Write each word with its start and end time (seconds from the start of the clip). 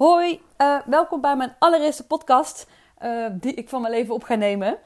Hoi, 0.00 0.40
uh, 0.58 0.80
welkom 0.86 1.20
bij 1.20 1.36
mijn 1.36 1.54
allereerste 1.58 2.06
podcast 2.06 2.66
uh, 3.02 3.26
die 3.32 3.54
ik 3.54 3.68
van 3.68 3.80
mijn 3.80 3.92
leven 3.92 4.14
op 4.14 4.22
ga 4.22 4.34
nemen. 4.34 4.78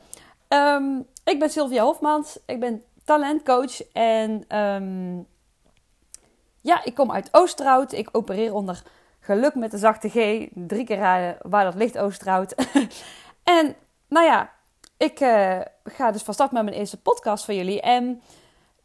Um, 0.48 1.06
ik 1.25 1.39
ben 1.39 1.50
Sylvia 1.50 1.83
Hofmans, 1.83 2.39
ik 2.47 2.60
ben 2.60 2.83
talentcoach 3.05 3.92
en 3.92 4.58
um, 4.58 5.27
ja, 6.61 6.85
ik 6.85 6.95
kom 6.95 7.13
uit 7.13 7.29
Oosterhout. 7.33 7.92
Ik 7.92 8.09
opereer 8.12 8.55
onder 8.55 8.82
geluk 9.21 9.55
met 9.55 9.71
de 9.71 9.79
zachte 9.79 10.09
G. 10.09 10.48
Drie 10.55 10.85
keer 10.85 11.37
waar 11.43 11.65
dat 11.65 11.75
ligt, 11.75 11.99
Oosterhout. 11.99 12.55
en 13.59 13.77
nou 14.09 14.27
ja, 14.27 14.53
ik 14.96 15.21
uh, 15.21 15.61
ga 15.85 16.11
dus 16.11 16.23
van 16.23 16.35
start 16.35 16.53
met 16.53 16.65
mijn 16.65 16.77
eerste 16.77 17.01
podcast 17.01 17.45
voor 17.45 17.55
jullie. 17.55 17.81
En 17.81 18.23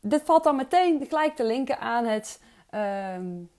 dit 0.02 0.22
valt 0.26 0.44
dan 0.44 0.56
meteen 0.56 1.06
gelijk 1.08 1.36
te 1.36 1.44
linken 1.44 1.80
aan 1.80 2.06
het... 2.06 2.42
Um, 3.16 3.50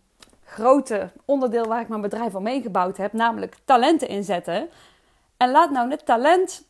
grote 0.51 1.11
onderdeel 1.25 1.65
waar 1.65 1.81
ik 1.81 1.89
mijn 1.89 2.01
bedrijf 2.01 2.35
al 2.35 2.41
meegebouwd 2.41 2.97
heb, 2.97 3.13
namelijk 3.13 3.57
talenten 3.65 4.09
inzetten. 4.09 4.69
En 5.37 5.51
laat 5.51 5.71
nou 5.71 5.89
net 5.89 6.07
talent 6.07 6.65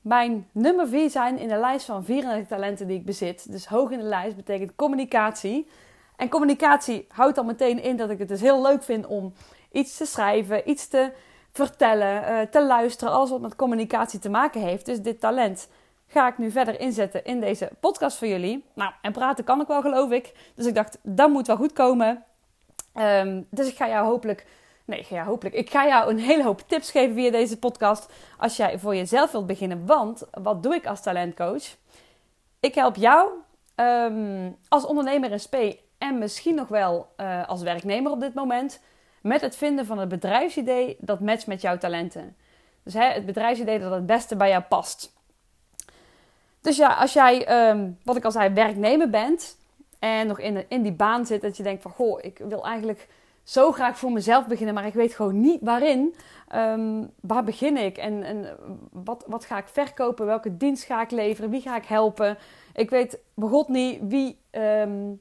mijn 0.00 0.48
nummer 0.52 0.88
4 0.88 1.10
zijn 1.10 1.38
in 1.38 1.48
de 1.48 1.56
lijst 1.56 1.86
van 1.86 2.04
34 2.04 2.48
talenten 2.48 2.86
die 2.86 2.98
ik 2.98 3.04
bezit. 3.04 3.52
Dus 3.52 3.66
hoog 3.66 3.90
in 3.90 3.98
de 3.98 4.04
lijst 4.04 4.36
betekent 4.36 4.74
communicatie. 4.76 5.68
En 6.16 6.28
communicatie 6.28 7.06
houdt 7.08 7.36
dan 7.36 7.46
meteen 7.46 7.82
in 7.82 7.96
dat 7.96 8.10
ik 8.10 8.18
het 8.18 8.28
dus 8.28 8.40
heel 8.40 8.62
leuk 8.62 8.82
vind 8.82 9.06
om 9.06 9.32
iets 9.72 9.96
te 9.96 10.06
schrijven, 10.06 10.70
iets 10.70 10.88
te 10.88 11.12
vertellen, 11.52 12.22
uh, 12.22 12.40
te 12.40 12.64
luisteren, 12.66 13.14
alles 13.14 13.30
wat 13.30 13.40
met 13.40 13.56
communicatie 13.56 14.18
te 14.18 14.30
maken 14.30 14.60
heeft. 14.60 14.86
Dus 14.86 15.00
dit 15.00 15.20
talent 15.20 15.68
ga 16.06 16.28
ik 16.28 16.38
nu 16.38 16.50
verder 16.50 16.80
inzetten 16.80 17.24
in 17.24 17.40
deze 17.40 17.70
podcast 17.80 18.16
voor 18.18 18.28
jullie. 18.28 18.64
Nou, 18.74 18.92
en 19.02 19.12
praten 19.12 19.44
kan 19.44 19.60
ik 19.60 19.66
wel, 19.66 19.80
geloof 19.80 20.10
ik. 20.10 20.52
Dus 20.54 20.66
ik 20.66 20.74
dacht, 20.74 20.98
dat 21.02 21.30
moet 21.30 21.46
wel 21.46 21.56
goed 21.56 21.72
komen. 21.72 22.24
Um, 23.00 23.46
dus 23.50 23.68
ik 23.68 23.76
ga 23.76 23.88
jou 23.88 24.06
hopelijk, 24.06 24.46
nee, 24.84 25.06
ja, 25.08 25.24
hopelijk, 25.24 25.54
ik 25.54 25.70
ga 25.70 25.86
jou 25.86 26.10
een 26.10 26.18
hele 26.18 26.42
hoop 26.42 26.60
tips 26.66 26.90
geven 26.90 27.14
via 27.14 27.30
deze 27.30 27.58
podcast 27.58 28.12
als 28.38 28.56
jij 28.56 28.78
voor 28.78 28.96
jezelf 28.96 29.32
wilt 29.32 29.46
beginnen. 29.46 29.86
Want 29.86 30.22
wat 30.30 30.62
doe 30.62 30.74
ik 30.74 30.86
als 30.86 31.02
talentcoach? 31.02 31.64
Ik 32.60 32.74
help 32.74 32.96
jou 32.96 33.30
um, 33.76 34.56
als 34.68 34.86
ondernemer 34.86 35.30
in 35.30 35.40
SP 35.46 35.56
en 35.98 36.18
misschien 36.18 36.54
nog 36.54 36.68
wel 36.68 37.08
uh, 37.16 37.48
als 37.48 37.62
werknemer 37.62 38.12
op 38.12 38.20
dit 38.20 38.34
moment 38.34 38.80
met 39.22 39.40
het 39.40 39.56
vinden 39.56 39.86
van 39.86 39.98
het 39.98 40.08
bedrijfsidee 40.08 40.96
dat 41.00 41.20
matcht 41.20 41.46
met 41.46 41.60
jouw 41.60 41.78
talenten. 41.78 42.36
Dus 42.82 42.94
hè, 42.94 43.04
het 43.04 43.26
bedrijfsidee 43.26 43.78
dat 43.78 43.92
het 43.92 44.06
beste 44.06 44.36
bij 44.36 44.48
jou 44.48 44.62
past. 44.62 45.12
Dus 46.60 46.76
ja, 46.76 46.94
als 46.94 47.12
jij, 47.12 47.68
um, 47.70 47.98
wat 48.04 48.16
ik 48.16 48.24
al 48.24 48.30
zei, 48.30 48.54
werknemer 48.54 49.10
bent, 49.10 49.56
en 49.98 50.26
nog 50.26 50.38
in, 50.38 50.64
in 50.68 50.82
die 50.82 50.92
baan 50.92 51.26
zit 51.26 51.40
dat 51.40 51.56
je 51.56 51.62
denkt 51.62 51.82
van 51.82 51.90
goh, 51.90 52.18
ik 52.22 52.40
wil 52.48 52.64
eigenlijk 52.64 53.08
zo 53.42 53.72
graag 53.72 53.98
voor 53.98 54.12
mezelf 54.12 54.46
beginnen, 54.46 54.74
maar 54.74 54.86
ik 54.86 54.94
weet 54.94 55.14
gewoon 55.14 55.40
niet 55.40 55.58
waarin. 55.62 56.14
Um, 56.54 57.10
waar 57.20 57.44
begin 57.44 57.76
ik 57.76 57.96
en, 57.96 58.22
en 58.22 58.56
wat, 58.92 59.24
wat 59.26 59.44
ga 59.44 59.58
ik 59.58 59.68
verkopen? 59.68 60.26
Welke 60.26 60.56
dienst 60.56 60.84
ga 60.84 61.02
ik 61.02 61.10
leveren? 61.10 61.50
Wie 61.50 61.60
ga 61.60 61.76
ik 61.76 61.84
helpen? 61.84 62.38
Ik 62.74 62.90
weet 62.90 63.18
begot 63.34 63.68
niet 63.68 64.00
wie, 64.02 64.38
um, 64.50 65.20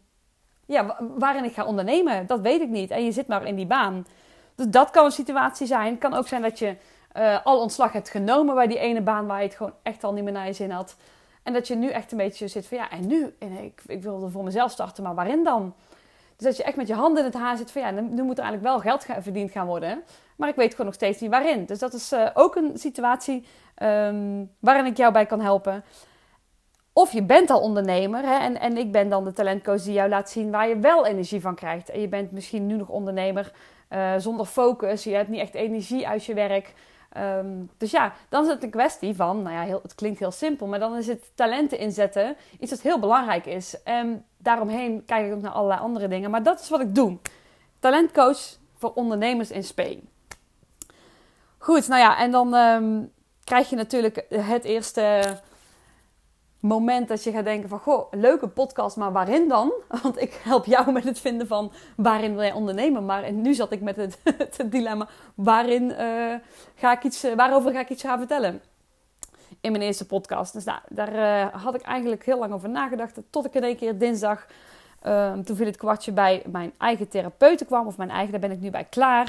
ja, 0.65 0.97
waarin 1.17 1.43
ik 1.43 1.53
ga 1.53 1.65
ondernemen. 1.65 2.27
Dat 2.27 2.39
weet 2.39 2.61
ik 2.61 2.69
niet. 2.69 2.91
En 2.91 3.05
je 3.05 3.11
zit 3.11 3.27
maar 3.27 3.45
in 3.45 3.55
die 3.55 3.65
baan. 3.65 4.05
Dus 4.55 4.67
dat 4.67 4.89
kan 4.89 5.05
een 5.05 5.11
situatie 5.11 5.67
zijn. 5.67 5.91
Het 5.91 5.99
kan 5.99 6.13
ook 6.13 6.27
zijn 6.27 6.41
dat 6.41 6.59
je 6.59 6.75
uh, 7.17 7.45
al 7.45 7.61
ontslag 7.61 7.91
hebt 7.91 8.09
genomen 8.09 8.55
bij 8.55 8.67
die 8.67 8.79
ene 8.79 9.01
baan 9.01 9.27
waar 9.27 9.39
je 9.39 9.47
het 9.47 9.55
gewoon 9.55 9.73
echt 9.83 10.03
al 10.03 10.13
niet 10.13 10.23
meer 10.23 10.33
naar 10.33 10.45
je 10.45 10.53
zin 10.53 10.71
had. 10.71 10.95
En 11.47 11.53
dat 11.53 11.67
je 11.67 11.75
nu 11.75 11.89
echt 11.89 12.11
een 12.11 12.17
beetje 12.17 12.47
zit 12.47 12.67
van 12.67 12.77
ja, 12.77 12.89
en 12.89 13.07
nu? 13.07 13.35
En 13.39 13.63
ik, 13.63 13.81
ik 13.85 14.03
wilde 14.03 14.29
voor 14.29 14.43
mezelf 14.43 14.71
starten, 14.71 15.03
maar 15.03 15.15
waarin 15.15 15.43
dan? 15.43 15.73
Dus 16.35 16.45
dat 16.45 16.57
je 16.57 16.63
echt 16.63 16.75
met 16.75 16.87
je 16.87 16.93
handen 16.93 17.19
in 17.19 17.29
het 17.29 17.39
haar 17.39 17.57
zit 17.57 17.71
van 17.71 17.81
ja, 17.81 17.91
nu 17.91 18.23
moet 18.23 18.37
er 18.37 18.43
eigenlijk 18.43 18.61
wel 18.61 18.79
geld 18.79 19.03
gaan, 19.03 19.23
verdiend 19.23 19.51
gaan 19.51 19.67
worden. 19.67 20.03
Maar 20.37 20.49
ik 20.49 20.55
weet 20.55 20.71
gewoon 20.71 20.85
nog 20.85 20.95
steeds 20.95 21.21
niet 21.21 21.29
waarin. 21.29 21.65
Dus 21.65 21.79
dat 21.79 21.93
is 21.93 22.13
uh, 22.13 22.29
ook 22.33 22.55
een 22.55 22.77
situatie 22.77 23.45
um, 23.83 24.51
waarin 24.59 24.85
ik 24.85 24.97
jou 24.97 25.13
bij 25.13 25.25
kan 25.25 25.41
helpen. 25.41 25.83
Of 26.93 27.11
je 27.11 27.23
bent 27.23 27.49
al 27.49 27.61
ondernemer 27.61 28.23
hè, 28.23 28.37
en, 28.37 28.59
en 28.59 28.77
ik 28.77 28.91
ben 28.91 29.09
dan 29.09 29.23
de 29.23 29.33
talentcoach 29.33 29.81
die 29.81 29.93
jou 29.93 30.09
laat 30.09 30.29
zien 30.29 30.51
waar 30.51 30.67
je 30.67 30.79
wel 30.79 31.05
energie 31.05 31.41
van 31.41 31.55
krijgt. 31.55 31.89
En 31.89 32.01
je 32.01 32.07
bent 32.07 32.31
misschien 32.31 32.67
nu 32.67 32.75
nog 32.75 32.89
ondernemer 32.89 33.51
uh, 33.89 34.13
zonder 34.17 34.45
focus. 34.45 35.03
Je 35.03 35.15
hebt 35.15 35.29
niet 35.29 35.41
echt 35.41 35.55
energie 35.55 36.07
uit 36.07 36.25
je 36.25 36.33
werk. 36.33 36.73
Um, 37.19 37.69
dus 37.77 37.91
ja, 37.91 38.13
dan 38.29 38.43
is 38.43 38.49
het 38.49 38.63
een 38.63 38.69
kwestie 38.69 39.15
van, 39.15 39.41
nou 39.41 39.55
ja, 39.55 39.61
heel, 39.61 39.79
het 39.81 39.95
klinkt 39.95 40.19
heel 40.19 40.31
simpel, 40.31 40.67
maar 40.67 40.79
dan 40.79 40.97
is 40.97 41.07
het 41.07 41.31
talenten 41.35 41.79
inzetten 41.79 42.35
iets 42.59 42.71
dat 42.71 42.81
heel 42.81 42.99
belangrijk 42.99 43.45
is. 43.45 43.83
En 43.83 44.25
daaromheen 44.37 45.05
kijk 45.05 45.27
ik 45.27 45.33
ook 45.33 45.41
naar 45.41 45.51
allerlei 45.51 45.81
andere 45.81 46.07
dingen, 46.07 46.31
maar 46.31 46.43
dat 46.43 46.59
is 46.59 46.69
wat 46.69 46.81
ik 46.81 46.95
doe. 46.95 47.17
Talentcoach 47.79 48.57
voor 48.75 48.93
ondernemers 48.93 49.51
in 49.51 49.63
Spain. 49.63 50.09
Goed, 51.57 51.87
nou 51.87 52.01
ja, 52.01 52.17
en 52.17 52.31
dan 52.31 52.53
um, 52.53 53.11
krijg 53.43 53.69
je 53.69 53.75
natuurlijk 53.75 54.25
het 54.29 54.63
eerste 54.63 55.21
moment 56.59 57.07
dat 57.07 57.23
je 57.23 57.31
gaat 57.31 57.43
denken 57.43 57.69
van... 57.69 57.79
Goh, 57.79 58.11
leuke 58.11 58.47
podcast, 58.47 58.95
maar 58.95 59.11
waarin 59.11 59.47
dan? 59.47 59.71
Want 60.03 60.21
ik 60.21 60.41
help 60.43 60.65
jou 60.65 60.91
met 60.91 61.03
het 61.03 61.19
vinden 61.19 61.47
van 61.47 61.71
waarin 61.95 62.33
wil 62.33 62.41
jij 62.41 62.53
ondernemen. 62.53 63.05
Maar 63.05 63.31
nu 63.31 63.53
zat 63.53 63.71
ik 63.71 63.81
met 63.81 63.95
het, 63.95 64.19
het 64.37 64.63
dilemma, 64.65 65.07
waarin, 65.35 65.83
uh, 65.83 66.33
ga 66.75 66.91
ik 66.91 67.03
iets, 67.03 67.25
waarover 67.35 67.71
ga 67.71 67.79
ik 67.79 67.89
iets 67.89 68.03
gaan 68.03 68.17
vertellen? 68.17 68.61
In 69.61 69.71
mijn 69.71 69.83
eerste 69.83 70.05
podcast. 70.05 70.53
Dus 70.53 70.63
nou, 70.63 70.79
daar 70.89 71.13
uh, 71.13 71.63
had 71.63 71.75
ik 71.75 71.81
eigenlijk 71.81 72.25
heel 72.25 72.39
lang 72.39 72.53
over 72.53 72.69
nagedacht. 72.69 73.19
Tot 73.29 73.45
ik 73.45 73.53
in 73.53 73.63
één 73.63 73.77
keer 73.77 73.97
dinsdag, 73.97 74.47
uh, 75.03 75.33
toen 75.33 75.55
viel 75.55 75.65
het 75.65 75.77
kwartje 75.77 76.11
bij 76.11 76.43
mijn 76.51 76.73
eigen 76.77 77.07
therapeute 77.07 77.65
kwam. 77.65 77.87
Of 77.87 77.97
mijn 77.97 78.09
eigen, 78.09 78.31
daar 78.31 78.39
ben 78.39 78.51
ik 78.51 78.59
nu 78.59 78.69
bij 78.69 78.83
klaar. 78.83 79.27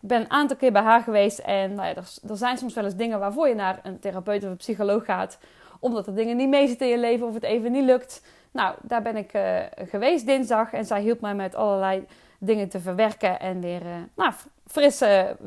Ik 0.00 0.08
ben 0.08 0.20
een 0.20 0.30
aantal 0.30 0.56
keer 0.56 0.72
bij 0.72 0.82
haar 0.82 1.02
geweest. 1.02 1.38
En 1.38 1.74
nou 1.74 1.88
ja, 1.88 1.94
er, 1.94 2.10
er 2.28 2.36
zijn 2.36 2.58
soms 2.58 2.74
wel 2.74 2.84
eens 2.84 2.96
dingen 2.96 3.18
waarvoor 3.18 3.48
je 3.48 3.54
naar 3.54 3.80
een 3.82 3.98
therapeut 3.98 4.44
of 4.44 4.50
een 4.50 4.56
psycholoog 4.56 5.04
gaat 5.04 5.38
omdat 5.78 6.06
er 6.06 6.14
dingen 6.14 6.36
niet 6.36 6.48
meezitten 6.48 6.86
in 6.86 6.92
je 6.92 6.98
leven 6.98 7.26
of 7.26 7.34
het 7.34 7.42
even 7.42 7.72
niet 7.72 7.84
lukt. 7.84 8.22
Nou, 8.50 8.74
daar 8.82 9.02
ben 9.02 9.16
ik 9.16 9.34
uh, 9.34 9.58
geweest 9.76 10.26
dinsdag 10.26 10.72
en 10.72 10.84
zij 10.84 11.00
hielp 11.00 11.20
mij 11.20 11.34
met 11.34 11.54
allerlei 11.54 12.06
dingen 12.38 12.68
te 12.68 12.80
verwerken 12.80 13.40
en 13.40 13.60
weer 13.60 13.82
uh, 13.82 13.88
nou, 14.14 14.32
fris 14.66 14.96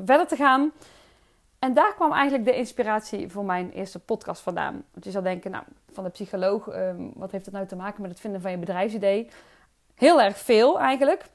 verder 0.06 0.28
te 0.28 0.36
gaan. 0.36 0.72
En 1.59 1.74
daar 1.74 1.94
kwam 1.94 2.12
eigenlijk 2.12 2.46
de 2.46 2.56
inspiratie 2.56 3.30
voor 3.30 3.46
mijn 3.46 3.72
eerste 3.72 4.00
podcast 4.00 4.41
vandaan. 4.41 4.84
Want 4.91 5.06
je 5.06 5.12
zou 5.12 5.24
denken, 5.24 5.52
nou, 5.52 5.64
van 5.91 6.03
de 6.03 6.09
psycholoog, 6.09 6.68
ehm, 6.68 7.08
wat 7.14 7.31
heeft 7.31 7.46
het 7.46 7.53
nou 7.53 7.68
te 7.68 7.75
maken 7.75 8.02
met 8.02 8.12
het 8.12 8.20
vinden 8.20 8.41
van 8.41 8.52
je 8.52 8.58
bedrijfsidee? 8.58 9.30
Heel 9.96 10.22
erg 10.22 10.38
veel 10.38 10.80
eigenlijk. 10.80 11.25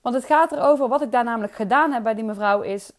Want 0.00 0.14
het 0.14 0.24
gaat 0.24 0.52
erover, 0.52 0.88
wat 0.88 1.02
ik 1.02 1.12
daar 1.12 1.24
namelijk 1.24 1.52
gedaan 1.52 1.92
heb 1.92 2.02
bij 2.02 2.14
die 2.14 2.24
mevrouw, 2.24 2.60
is 2.60 2.92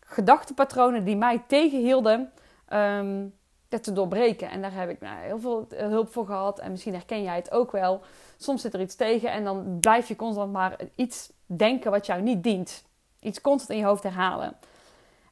gedachtepatronen 0.00 1.04
die 1.04 1.16
mij 1.16 1.42
tegenhielden 1.46 2.32
um, 2.72 3.34
dat 3.68 3.82
te 3.82 3.92
doorbreken. 3.92 4.50
En 4.50 4.62
daar 4.62 4.74
heb 4.74 4.90
ik 4.90 5.00
nou, 5.00 5.16
heel 5.20 5.40
veel 5.40 5.66
hulp 5.68 6.12
voor 6.12 6.26
gehad. 6.26 6.58
En 6.58 6.70
misschien 6.70 6.94
herken 6.94 7.22
jij 7.22 7.36
het 7.36 7.50
ook 7.50 7.72
wel. 7.72 8.00
Soms 8.36 8.62
zit 8.62 8.74
er 8.74 8.80
iets 8.80 8.94
tegen 8.94 9.30
en 9.30 9.44
dan 9.44 9.78
blijf 9.80 10.08
je 10.08 10.16
constant 10.16 10.52
maar 10.52 10.76
iets 10.94 11.32
denken 11.46 11.90
wat 11.90 12.06
jou 12.06 12.22
niet 12.22 12.42
dient. 12.42 12.84
Iets 13.20 13.40
constant 13.40 13.70
in 13.70 13.78
je 13.78 13.84
hoofd 13.84 14.02
herhalen. 14.02 14.56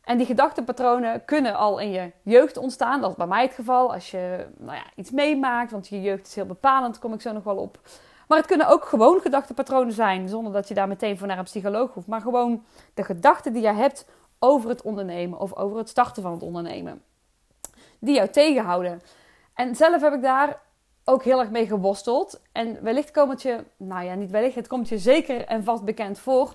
En 0.05 0.17
die 0.17 0.27
gedachtenpatronen 0.27 1.25
kunnen 1.25 1.55
al 1.55 1.79
in 1.79 1.91
je 1.91 2.11
jeugd 2.23 2.57
ontstaan. 2.57 3.01
Dat 3.01 3.11
is 3.11 3.17
bij 3.17 3.27
mij 3.27 3.43
het 3.43 3.55
geval. 3.55 3.93
Als 3.93 4.11
je 4.11 4.47
nou 4.59 4.77
ja, 4.77 4.85
iets 4.95 5.11
meemaakt, 5.11 5.71
want 5.71 5.89
je 5.89 6.03
jeugd 6.03 6.27
is 6.27 6.35
heel 6.35 6.47
bepalend, 6.47 6.99
kom 6.99 7.13
ik 7.13 7.21
zo 7.21 7.33
nog 7.33 7.45
wel 7.45 7.57
op. 7.57 7.81
Maar 8.29 8.39
het 8.39 8.47
kunnen 8.47 8.69
ook 8.69 8.85
gewoon 8.85 9.21
gedachtenpatronen 9.21 9.93
zijn, 9.93 10.29
zonder 10.29 10.53
dat 10.53 10.69
je 10.69 10.75
daar 10.75 10.89
meteen 10.89 11.19
voor 11.19 11.27
naar 11.27 11.39
een 11.39 11.45
psycholoog 11.45 11.95
hoeft. 11.95 12.07
Maar 12.07 12.21
gewoon 12.21 12.65
de 12.95 13.05
gedachten 13.05 13.53
die 13.53 13.63
je 13.63 13.73
hebt 13.73 14.07
over 14.39 14.69
het 14.69 14.83
ondernemen 14.83 15.39
of 15.39 15.55
over 15.55 15.79
het 15.79 15.89
starten 15.89 16.23
van 16.23 16.33
het 16.33 16.43
ondernemen 16.43 17.03
die 18.06 18.15
jou 18.15 18.28
tegenhouden. 18.28 19.03
En 19.55 19.75
zelf 19.75 20.00
heb 20.00 20.12
ik 20.12 20.22
daar 20.22 20.61
ook 21.05 21.25
heel 21.25 21.41
erg 21.41 21.50
mee 21.50 21.67
geworsteld. 21.67 22.41
En 22.53 22.83
wellicht 22.83 23.11
komt 23.11 23.31
het 23.31 23.43
je, 23.43 23.65
nou 23.77 24.05
ja, 24.05 24.15
niet 24.15 24.31
wellicht, 24.31 24.55
het 24.55 24.69
komt 24.69 24.89
je 24.89 24.99
zeker 24.99 25.44
en 25.44 25.65
vast 25.65 25.84
bekend 25.84 26.19
voor. 26.19 26.55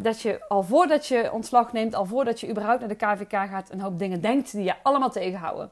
Dat 0.00 0.20
je 0.20 0.48
al 0.48 0.62
voordat 0.62 1.06
je 1.06 1.32
ontslag 1.32 1.72
neemt, 1.72 1.94
al 1.94 2.04
voordat 2.04 2.40
je 2.40 2.48
überhaupt 2.48 2.80
naar 2.80 2.88
de 2.88 2.94
KVK 2.94 3.30
gaat, 3.30 3.70
een 3.70 3.80
hoop 3.80 3.98
dingen 3.98 4.20
denkt 4.20 4.52
die 4.52 4.64
je 4.64 4.74
allemaal 4.82 5.10
tegenhouden. 5.10 5.70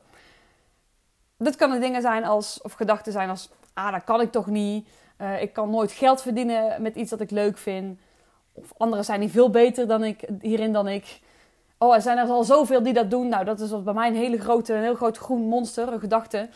Dat 1.36 1.56
kunnen 1.56 1.80
dingen 1.80 2.02
zijn 2.02 2.24
als, 2.24 2.62
of 2.62 2.72
gedachten 2.72 3.12
zijn 3.12 3.28
als, 3.28 3.50
ah, 3.74 3.92
dat 3.92 4.04
kan 4.04 4.20
ik 4.20 4.32
toch 4.32 4.46
niet. 4.46 4.88
Uh, 5.18 5.42
ik 5.42 5.52
kan 5.52 5.70
nooit 5.70 5.92
geld 5.92 6.22
verdienen 6.22 6.82
met 6.82 6.94
iets 6.94 7.10
dat 7.10 7.20
ik 7.20 7.30
leuk 7.30 7.58
vind. 7.58 7.98
Of 8.52 8.72
anderen 8.76 9.04
zijn 9.04 9.20
niet 9.20 9.30
veel 9.30 9.50
beter 9.50 9.86
dan 9.86 10.04
ik, 10.04 10.28
hierin 10.40 10.72
dan 10.72 10.88
ik. 10.88 11.20
Oh, 11.78 11.94
er 11.94 12.00
zijn 12.00 12.18
er 12.18 12.28
al 12.28 12.44
zoveel 12.44 12.82
die 12.82 12.92
dat 12.92 13.10
doen. 13.10 13.28
Nou, 13.28 13.44
dat 13.44 13.60
is 13.60 13.82
bij 13.82 13.94
mij 13.94 14.08
een 14.08 14.14
hele 14.14 14.38
grote, 14.38 14.74
een 14.74 14.82
heel 14.82 14.94
groot 14.94 15.18
groen 15.18 15.42
monster, 15.42 15.92
een 15.92 16.00
gedachte. 16.00 16.48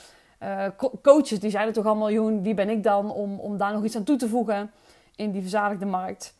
Uh, 0.42 0.66
coaches, 1.02 1.40
die 1.40 1.50
zijn 1.50 1.66
er 1.66 1.72
toch 1.72 1.86
al 1.86 1.96
miljoen. 1.96 2.42
Wie 2.42 2.54
ben 2.54 2.68
ik 2.68 2.82
dan 2.82 3.12
om, 3.12 3.40
om 3.40 3.56
daar 3.56 3.72
nog 3.72 3.84
iets 3.84 3.96
aan 3.96 4.04
toe 4.04 4.16
te 4.16 4.28
voegen 4.28 4.70
in 5.16 5.30
die 5.30 5.40
verzadigde 5.40 5.86
markt? 5.86 6.34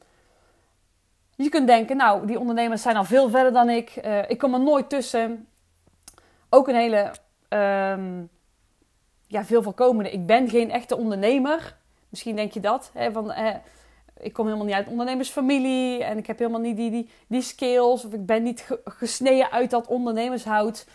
Je 1.36 1.48
kunt 1.48 1.66
denken, 1.66 1.96
nou, 1.96 2.26
die 2.26 2.38
ondernemers 2.38 2.82
zijn 2.82 2.96
al 2.96 3.04
veel 3.04 3.30
verder 3.30 3.52
dan 3.52 3.68
ik. 3.68 4.00
Uh, 4.04 4.30
ik 4.30 4.38
kom 4.38 4.54
er 4.54 4.60
nooit 4.60 4.88
tussen. 4.88 5.48
Ook 6.48 6.68
een 6.68 6.74
hele, 6.74 7.12
um, 7.48 8.28
ja, 9.26 9.44
veel 9.44 9.62
voorkomende. 9.62 10.10
Ik 10.10 10.26
ben 10.26 10.48
geen 10.48 10.70
echte 10.70 10.96
ondernemer. 10.96 11.76
Misschien 12.08 12.36
denk 12.36 12.52
je 12.52 12.60
dat. 12.60 12.90
Hè, 12.94 13.12
van, 13.12 13.30
uh, 13.30 13.54
ik 14.22 14.32
kom 14.32 14.44
helemaal 14.46 14.66
niet 14.66 14.74
uit 14.74 14.88
ondernemersfamilie 14.88 16.04
en 16.04 16.18
ik 16.18 16.26
heb 16.26 16.38
helemaal 16.38 16.60
niet 16.60 16.76
die, 16.76 16.90
die, 16.90 17.08
die 17.26 17.42
skills 17.42 18.04
of 18.04 18.12
ik 18.12 18.26
ben 18.26 18.42
niet 18.42 18.66
gesneden 18.84 19.50
uit 19.50 19.70
dat 19.70 19.86
ondernemershout. 19.86 20.86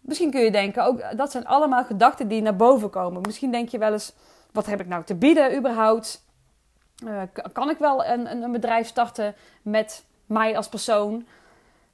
Misschien 0.00 0.30
kun 0.30 0.40
je 0.40 0.50
denken, 0.50 0.84
ook 0.84 1.16
dat 1.16 1.30
zijn 1.30 1.46
allemaal 1.46 1.84
gedachten 1.84 2.28
die 2.28 2.42
naar 2.42 2.56
boven 2.56 2.90
komen. 2.90 3.20
Misschien 3.20 3.50
denk 3.50 3.68
je 3.68 3.78
wel 3.78 3.92
eens, 3.92 4.12
wat 4.52 4.66
heb 4.66 4.80
ik 4.80 4.86
nou 4.86 5.04
te 5.04 5.14
bieden 5.14 5.56
überhaupt? 5.56 6.24
Uh, 7.04 7.22
kan 7.52 7.70
ik 7.70 7.78
wel 7.78 8.04
een, 8.04 8.42
een, 8.42 8.52
bedrijf 8.52 8.86
starten 8.86 9.34
met 9.62 10.04
mij 10.26 10.56
als 10.56 10.68
persoon? 10.68 11.26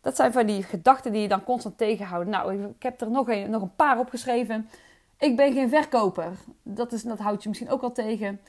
Dat 0.01 0.17
zijn 0.17 0.33
van 0.33 0.47
die 0.47 0.63
gedachten 0.63 1.13
die 1.13 1.23
je 1.23 1.29
dan 1.29 1.45
constant 1.45 1.79
tegenhouden. 1.79 2.33
Nou, 2.33 2.65
ik 2.65 2.83
heb 2.83 3.01
er 3.01 3.11
nog 3.11 3.29
een, 3.29 3.51
nog 3.51 3.63
een 3.63 3.77
paar 3.77 3.99
opgeschreven. 3.99 4.69
Ik 5.19 5.37
ben 5.37 5.53
geen 5.53 5.69
verkoper. 5.69 6.33
Dat, 6.63 6.93
is, 6.93 7.03
dat 7.03 7.19
houdt 7.19 7.43
je 7.43 7.49
misschien 7.49 7.71
ook 7.71 7.83
al 7.83 7.93
tegen. 7.93 8.41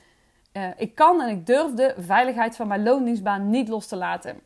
Uh, 0.58 0.68
ik 0.76 0.94
kan 0.94 1.20
en 1.20 1.28
ik 1.28 1.46
durf 1.46 1.74
de 1.74 1.94
veiligheid 1.98 2.56
van 2.56 2.68
mijn 2.68 2.82
loondienstbaan 2.82 3.50
niet 3.50 3.68
los 3.68 3.86
te 3.86 3.96
laten. 3.96 4.40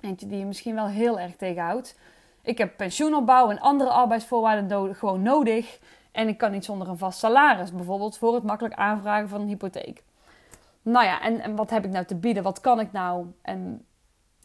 Eentje 0.00 0.26
die 0.26 0.38
je 0.38 0.44
misschien 0.44 0.74
wel 0.74 0.86
heel 0.86 1.20
erg 1.20 1.36
tegenhoudt. 1.36 1.98
Ik 2.42 2.58
heb 2.58 2.76
pensioenopbouw 2.76 3.50
en 3.50 3.60
andere 3.60 3.90
arbeidsvoorwaarden 3.90 4.94
gewoon 4.94 5.22
nodig. 5.22 5.78
En 6.12 6.28
ik 6.28 6.38
kan 6.38 6.50
niet 6.50 6.64
zonder 6.64 6.88
een 6.88 6.98
vast 6.98 7.18
salaris. 7.18 7.72
Bijvoorbeeld 7.72 8.18
voor 8.18 8.34
het 8.34 8.42
makkelijk 8.42 8.74
aanvragen 8.74 9.28
van 9.28 9.40
een 9.40 9.46
hypotheek. 9.46 10.02
Nou 10.82 11.04
ja, 11.06 11.20
en, 11.20 11.40
en 11.40 11.56
wat 11.56 11.70
heb 11.70 11.84
ik 11.84 11.90
nou 11.90 12.04
te 12.04 12.14
bieden? 12.14 12.42
Wat 12.42 12.60
kan 12.60 12.80
ik 12.80 12.92
nou? 12.92 13.26
En 13.42 13.86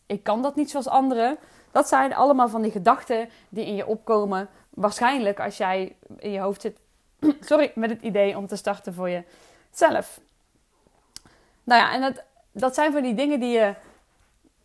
ik 0.06 0.24
kan 0.24 0.42
dat 0.42 0.56
niet 0.56 0.70
zoals 0.70 0.88
anderen. 0.88 1.38
Dat 1.72 1.88
zijn 1.88 2.16
allemaal 2.16 2.50
van 2.50 2.62
die 2.62 2.72
gedachten 2.72 3.30
die 3.50 3.66
in 3.66 3.76
je 3.76 3.88
opkomen. 3.88 4.50
Waarschijnlijk 4.70 5.40
als 5.40 5.58
jij 5.58 5.96
in 6.18 6.32
je 6.32 6.40
hoofd 6.40 6.62
zit, 6.62 6.80
sorry, 7.50 7.72
met 7.76 7.90
het 7.90 8.02
idee 8.02 8.38
om 8.38 8.48
te 8.48 8.56
starten 8.56 8.94
voor 8.94 9.10
jezelf. 9.10 10.20
Nou 11.70 11.82
ja, 11.82 11.94
en 11.94 12.02
dat, 12.02 12.24
dat 12.52 12.76
zijn 12.76 12.92
van 12.92 13.02
die 13.02 13.14
dingen 13.14 13.40
die 13.40 13.52
je 13.52 13.74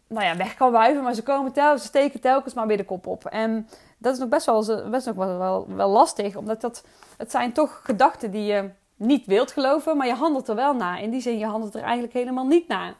nou 0.06 0.24
ja, 0.24 0.36
weg 0.36 0.54
kan 0.54 0.72
wuiven, 0.72 1.02
maar 1.02 1.14
ze 1.14 1.22
komen 1.22 1.52
telkens, 1.52 1.82
ze 1.82 1.88
steken 1.88 2.20
telkens 2.20 2.54
maar 2.54 2.66
weer 2.66 2.76
de 2.76 2.84
kop 2.84 3.06
op. 3.06 3.24
En 3.24 3.68
dat 3.98 4.12
is 4.12 4.18
nog 4.18 4.28
best 4.28 4.46
wel, 4.46 4.90
best 4.90 5.06
nog 5.06 5.16
wel, 5.16 5.66
wel, 5.68 5.90
lastig, 5.90 6.36
omdat 6.36 6.60
dat, 6.60 6.84
het 7.16 7.30
zijn 7.30 7.52
toch 7.52 7.80
gedachten 7.84 8.30
die 8.30 8.44
je 8.44 8.70
niet 8.96 9.26
wilt 9.26 9.52
geloven, 9.52 9.96
maar 9.96 10.06
je 10.06 10.14
handelt 10.14 10.48
er 10.48 10.54
wel 10.54 10.74
na. 10.74 10.98
In 10.98 11.10
die 11.10 11.20
zin, 11.20 11.38
je 11.38 11.46
handelt 11.46 11.74
er 11.74 11.82
eigenlijk 11.82 12.12
helemaal 12.12 12.46
niet 12.46 12.68
na. 12.68 12.94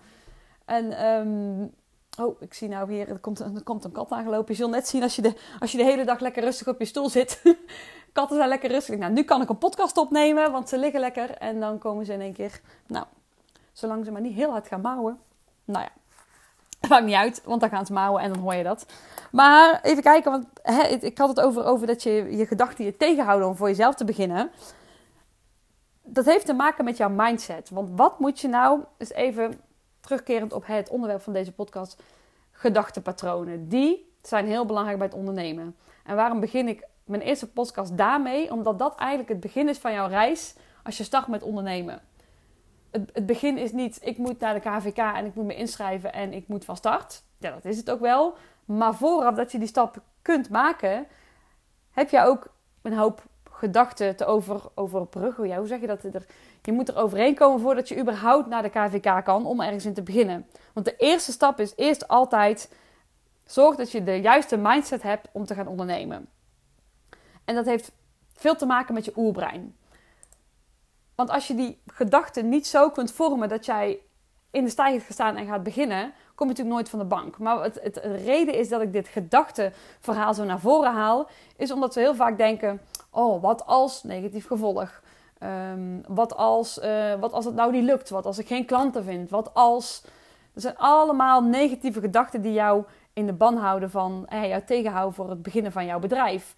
En 0.64 1.06
um, 1.06 1.72
Oh, 2.20 2.40
ik 2.40 2.54
zie 2.54 2.68
nou 2.68 2.92
hier, 2.92 3.08
er 3.08 3.18
komt, 3.18 3.44
komt 3.64 3.84
een 3.84 3.92
kat 3.92 4.10
aangelopen. 4.10 4.52
Je 4.52 4.60
zult 4.60 4.70
net 4.70 4.88
zien 4.88 5.02
als 5.02 5.16
je, 5.16 5.22
de, 5.22 5.34
als 5.58 5.72
je 5.72 5.78
de 5.78 5.84
hele 5.84 6.04
dag 6.04 6.20
lekker 6.20 6.42
rustig 6.42 6.68
op 6.68 6.78
je 6.78 6.84
stoel 6.84 7.08
zit. 7.08 7.42
Katten 8.12 8.36
zijn 8.36 8.48
lekker 8.48 8.70
rustig. 8.70 8.98
Nou, 8.98 9.12
nu 9.12 9.22
kan 9.22 9.42
ik 9.42 9.48
een 9.48 9.58
podcast 9.58 9.96
opnemen, 9.96 10.52
want 10.52 10.68
ze 10.68 10.78
liggen 10.78 11.00
lekker. 11.00 11.30
En 11.30 11.60
dan 11.60 11.78
komen 11.78 12.06
ze 12.06 12.12
in 12.12 12.20
één 12.20 12.32
keer, 12.32 12.60
nou, 12.86 13.06
zolang 13.75 14.05
ze 14.05 14.11
maar 14.11 14.21
niet 14.21 14.35
heel 14.35 14.50
hard 14.50 14.67
gaan 14.67 14.81
mouwen. 14.81 15.19
Nou 15.65 15.85
ja, 15.85 15.91
maakt 16.88 17.05
niet 17.05 17.15
uit, 17.15 17.43
want 17.44 17.61
dan 17.61 17.71
gaan 17.71 17.87
ze 17.87 17.93
mouwen 17.93 18.23
en 18.23 18.32
dan 18.32 18.43
hoor 18.43 18.55
je 18.55 18.62
dat. 18.62 18.87
Maar 19.31 19.81
even 19.82 20.03
kijken, 20.03 20.31
want 20.31 20.47
hè, 20.62 20.82
ik 20.82 21.19
had 21.19 21.29
het 21.29 21.41
over, 21.41 21.65
over 21.65 21.87
dat 21.87 22.03
je 22.03 22.37
je 22.37 22.47
gedachten 22.47 22.85
je 22.85 22.97
tegenhouden 22.97 23.49
om 23.49 23.56
voor 23.56 23.69
jezelf 23.69 23.94
te 23.94 24.05
beginnen. 24.05 24.50
Dat 26.03 26.25
heeft 26.25 26.47
te 26.47 26.53
maken 26.53 26.85
met 26.85 26.97
jouw 26.97 27.09
mindset. 27.09 27.71
Want 27.71 27.91
wat 27.97 28.19
moet 28.19 28.41
je 28.41 28.49
nou, 28.49 28.81
eens 28.99 29.12
even 29.12 29.61
terugkerend 30.00 30.53
op 30.53 30.67
het 30.67 30.88
onderwerp 30.88 31.23
van 31.23 31.32
deze 31.32 31.53
podcast, 31.53 32.03
gedachtenpatronen. 32.50 33.69
Die 33.69 34.12
zijn 34.23 34.47
heel 34.47 34.67
belangrijk 34.67 34.99
bij 34.99 35.06
het 35.06 35.17
ondernemen. 35.17 35.76
En 36.05 36.17
waarom 36.17 36.41
begin 36.41 36.69
ik 36.69 36.87
mijn 37.05 37.23
eerste 37.23 37.50
podcast 37.50 37.97
daarmee? 37.97 38.53
Omdat 38.53 38.79
dat 38.79 38.94
eigenlijk 38.97 39.29
het 39.29 39.41
begin 39.41 39.69
is 39.69 39.79
van 39.79 39.93
jouw 39.93 40.09
reis 40.09 40.55
als 40.82 40.97
je 40.97 41.05
start 41.05 41.26
met 41.26 41.43
ondernemen. 41.43 42.00
Het, 43.12 43.26
begin 43.26 43.58
is 43.58 43.73
niet, 43.73 43.99
ik 44.02 44.19
moet 44.19 44.41
naar 44.41 44.55
de 44.55 44.61
KVK 44.61 44.99
en 44.99 45.25
ik 45.25 45.35
moet 45.35 45.44
me 45.44 45.55
inschrijven 45.55 46.12
en 46.12 46.32
ik 46.32 46.49
moet 46.49 46.64
van 46.64 46.76
start. 46.76 47.23
Ja, 47.38 47.50
dat 47.50 47.64
is 47.64 47.76
het 47.76 47.91
ook 47.91 48.00
wel. 48.00 48.37
Maar 48.64 48.94
vooraf 48.94 49.35
dat 49.35 49.52
je 49.52 49.58
die 49.58 49.69
stap 49.69 50.02
kunt 50.23 50.50
maken, 50.50 51.06
heb 51.91 52.11
je 52.11 52.20
ook 52.20 52.52
een 52.82 52.96
hoop 52.96 53.23
gedachten 53.50 54.17
te 54.17 54.25
over, 54.25 54.61
overbruggen. 54.75 55.49
Ja, 55.49 55.58
hoe 55.58 55.67
zeg 55.67 55.81
je 55.81 55.87
dat? 55.87 56.05
Er, 56.05 56.26
je 56.62 56.73
moet 56.73 56.88
er 56.88 56.96
overheen 56.96 57.35
komen 57.35 57.61
voordat 57.61 57.88
je 57.88 57.99
überhaupt 57.99 58.49
naar 58.49 58.62
de 58.62 58.69
KVK 58.69 59.25
kan 59.25 59.47
om 59.47 59.61
ergens 59.61 59.85
in 59.85 59.94
te 59.94 60.02
beginnen. 60.02 60.47
Want 60.73 60.87
de 60.87 60.97
eerste 60.97 61.32
stap 61.32 61.61
is 61.61 61.73
eerst 61.76 62.08
altijd 62.08 62.73
zorg 63.44 63.76
dat 63.76 63.90
je 63.90 64.02
de 64.02 64.20
juiste 64.20 64.56
mindset 64.56 65.02
hebt 65.02 65.29
om 65.32 65.44
te 65.44 65.55
gaan 65.55 65.67
ondernemen. 65.67 66.29
En 67.44 67.55
dat 67.55 67.64
heeft 67.64 67.93
veel 68.32 68.56
te 68.56 68.67
maken 68.67 68.94
met 68.94 69.05
je 69.05 69.12
oerbrein. 69.17 69.76
Want 71.14 71.31
als 71.31 71.46
je 71.46 71.55
die 71.55 71.82
gedachten 71.87 72.49
niet 72.49 72.66
zo 72.66 72.90
kunt 72.90 73.12
vormen 73.12 73.49
dat 73.49 73.64
jij 73.64 74.00
in 74.50 74.64
de 74.64 74.70
stijger 74.70 75.00
gaat 75.00 75.12
staan 75.12 75.37
en 75.37 75.46
gaat 75.46 75.62
beginnen, 75.62 76.12
kom 76.34 76.46
je 76.46 76.52
natuurlijk 76.52 76.76
nooit 76.76 76.88
van 76.88 76.99
de 76.99 77.05
bank. 77.05 77.38
Maar 77.38 77.62
het, 77.62 77.81
het, 77.82 77.94
de 77.94 78.14
reden 78.14 78.55
is 78.55 78.69
dat 78.69 78.81
ik 78.81 78.93
dit 78.93 79.08
gedachtenverhaal 79.08 80.34
zo 80.34 80.44
naar 80.44 80.61
voren 80.61 80.93
haal, 80.93 81.28
is 81.56 81.70
omdat 81.70 81.94
we 81.94 82.00
heel 82.00 82.14
vaak 82.14 82.38
denken: 82.38 82.81
oh, 83.11 83.43
wat 83.43 83.66
als 83.66 84.02
negatief 84.02 84.46
gevolg? 84.46 85.02
Um, 85.72 86.02
wat, 86.08 86.37
als, 86.37 86.78
uh, 86.78 87.14
wat 87.14 87.32
als 87.32 87.44
het 87.44 87.55
nou 87.55 87.72
niet 87.72 87.84
lukt? 87.84 88.11
Wat 88.11 88.26
als 88.26 88.38
ik 88.38 88.46
geen 88.46 88.66
klanten 88.66 89.05
vind? 89.05 89.31
Wat 89.31 89.55
als. 89.55 90.05
Er 90.55 90.61
zijn 90.61 90.76
allemaal 90.76 91.43
negatieve 91.43 92.00
gedachten 92.00 92.43
die 92.43 92.52
jou 92.52 92.84
in 93.12 93.26
de 93.26 93.32
ban 93.32 93.56
houden 93.56 93.90
van. 93.90 94.26
Eh, 94.28 94.49
jou 94.49 94.62
tegenhouden 94.66 95.14
voor 95.14 95.31
het 95.31 95.43
beginnen 95.43 95.72
van 95.72 95.87
jouw 95.87 95.99
bedrijf. 95.99 96.55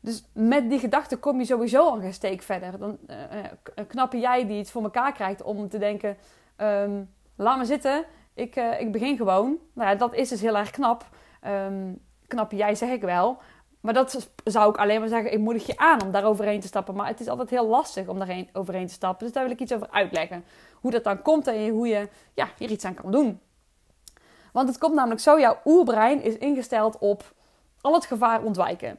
Dus 0.00 0.24
met 0.32 0.70
die 0.70 0.78
gedachten 0.78 1.20
kom 1.20 1.38
je 1.38 1.44
sowieso 1.44 1.84
al 1.84 2.02
een 2.02 2.12
steek 2.12 2.42
verder. 2.42 2.78
Dan 2.78 2.98
uh, 3.06 3.16
knappen 3.86 4.20
jij 4.20 4.46
die 4.46 4.58
het 4.58 4.70
voor 4.70 4.82
elkaar 4.82 5.12
krijgt 5.12 5.42
om 5.42 5.68
te 5.68 5.78
denken: 5.78 6.16
um, 6.56 7.10
laat 7.36 7.58
me 7.58 7.64
zitten, 7.64 8.04
ik, 8.34 8.56
ik 8.56 8.92
begin 8.92 9.16
gewoon. 9.16 9.58
Nou 9.72 9.90
ja, 9.90 9.94
dat 9.94 10.14
is 10.14 10.28
dus 10.28 10.40
heel 10.40 10.56
erg 10.56 10.70
knap. 10.70 11.08
Um, 11.46 12.00
knap 12.26 12.52
jij, 12.52 12.74
zeg 12.74 12.90
ik 12.90 13.02
wel. 13.02 13.38
Maar 13.80 13.94
dat 13.94 14.28
zou 14.44 14.70
ik 14.70 14.76
alleen 14.76 15.00
maar 15.00 15.08
zeggen, 15.08 15.32
ik 15.32 15.38
moedig 15.38 15.66
je 15.66 15.76
aan 15.76 16.02
om 16.02 16.10
daar 16.10 16.24
overheen 16.24 16.60
te 16.60 16.66
stappen. 16.66 16.94
Maar 16.94 17.06
het 17.06 17.20
is 17.20 17.28
altijd 17.28 17.50
heel 17.50 17.66
lastig 17.66 18.08
om 18.08 18.18
daar 18.18 18.44
overheen 18.52 18.86
te 18.86 18.92
stappen. 18.92 19.24
Dus 19.24 19.34
daar 19.34 19.44
wil 19.44 19.52
ik 19.52 19.60
iets 19.60 19.72
over 19.72 19.90
uitleggen. 19.90 20.44
Hoe 20.74 20.90
dat 20.90 21.04
dan 21.04 21.22
komt 21.22 21.46
en 21.46 21.68
hoe 21.68 21.88
je 21.88 22.08
ja, 22.34 22.48
hier 22.58 22.70
iets 22.70 22.84
aan 22.84 22.94
kan 22.94 23.12
doen. 23.12 23.40
Want 24.52 24.68
het 24.68 24.78
komt 24.78 24.94
namelijk 24.94 25.20
zo, 25.20 25.40
jouw 25.40 25.58
oerbrein 25.64 26.22
is 26.22 26.38
ingesteld 26.38 26.98
op 26.98 27.34
al 27.80 27.94
het 27.94 28.06
gevaar 28.06 28.42
ontwijken. 28.42 28.98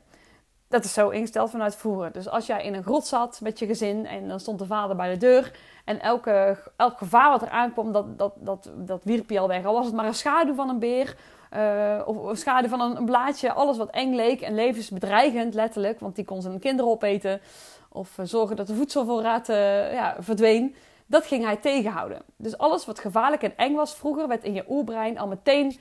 Dat 0.71 0.83
is 0.83 0.93
zo 0.93 1.09
ingesteld 1.09 1.49
vanuit 1.49 1.75
vroeger. 1.75 2.11
Dus 2.11 2.29
als 2.29 2.45
jij 2.45 2.63
in 2.63 2.73
een 2.73 2.83
grot 2.83 3.05
zat 3.05 3.39
met 3.41 3.59
je 3.59 3.65
gezin 3.65 4.05
en 4.05 4.27
dan 4.27 4.39
stond 4.39 4.59
de 4.59 4.65
vader 4.65 4.95
bij 4.95 5.11
de 5.11 5.17
deur. 5.17 5.51
En 5.85 5.99
elke, 6.01 6.57
elk 6.75 6.97
gevaar 6.97 7.29
wat 7.29 7.41
er 7.41 7.49
aankwam, 7.49 7.91
dat, 7.91 8.17
dat, 8.17 8.33
dat, 8.39 8.71
dat 8.75 9.03
wierp 9.03 9.29
je 9.29 9.39
al 9.39 9.47
weg. 9.47 9.65
Al 9.65 9.73
was 9.73 9.85
het 9.85 9.95
maar 9.95 10.05
een 10.05 10.13
schaduw 10.13 10.55
van 10.55 10.69
een 10.69 10.79
beer 10.79 11.15
uh, 11.55 12.01
of 12.05 12.37
schade 12.37 12.69
van 12.69 12.81
een, 12.81 12.97
een, 12.97 13.05
blaadje. 13.05 13.51
Alles 13.53 13.77
wat 13.77 13.89
eng 13.89 14.15
leek 14.15 14.41
en 14.41 14.55
levensbedreigend, 14.55 15.53
letterlijk. 15.53 15.99
Want 15.99 16.15
die 16.15 16.25
kon 16.25 16.41
zijn 16.41 16.59
kinderen 16.59 16.91
opeten. 16.91 17.41
Of 17.89 18.17
uh, 18.17 18.25
zorgen 18.25 18.55
dat 18.55 18.67
de 18.67 18.75
voedselvoorraad 18.75 19.49
uh, 19.49 19.93
ja, 19.93 20.15
verdween. 20.19 20.75
Dat 21.05 21.25
ging 21.25 21.45
hij 21.45 21.57
tegenhouden. 21.57 22.21
Dus 22.35 22.57
alles 22.57 22.85
wat 22.85 22.99
gevaarlijk 22.99 23.43
en 23.43 23.57
eng 23.57 23.75
was 23.75 23.95
vroeger, 23.95 24.27
werd 24.27 24.43
in 24.43 24.53
je 24.53 24.65
oerbrein 24.69 25.19
al 25.19 25.27
meteen 25.27 25.79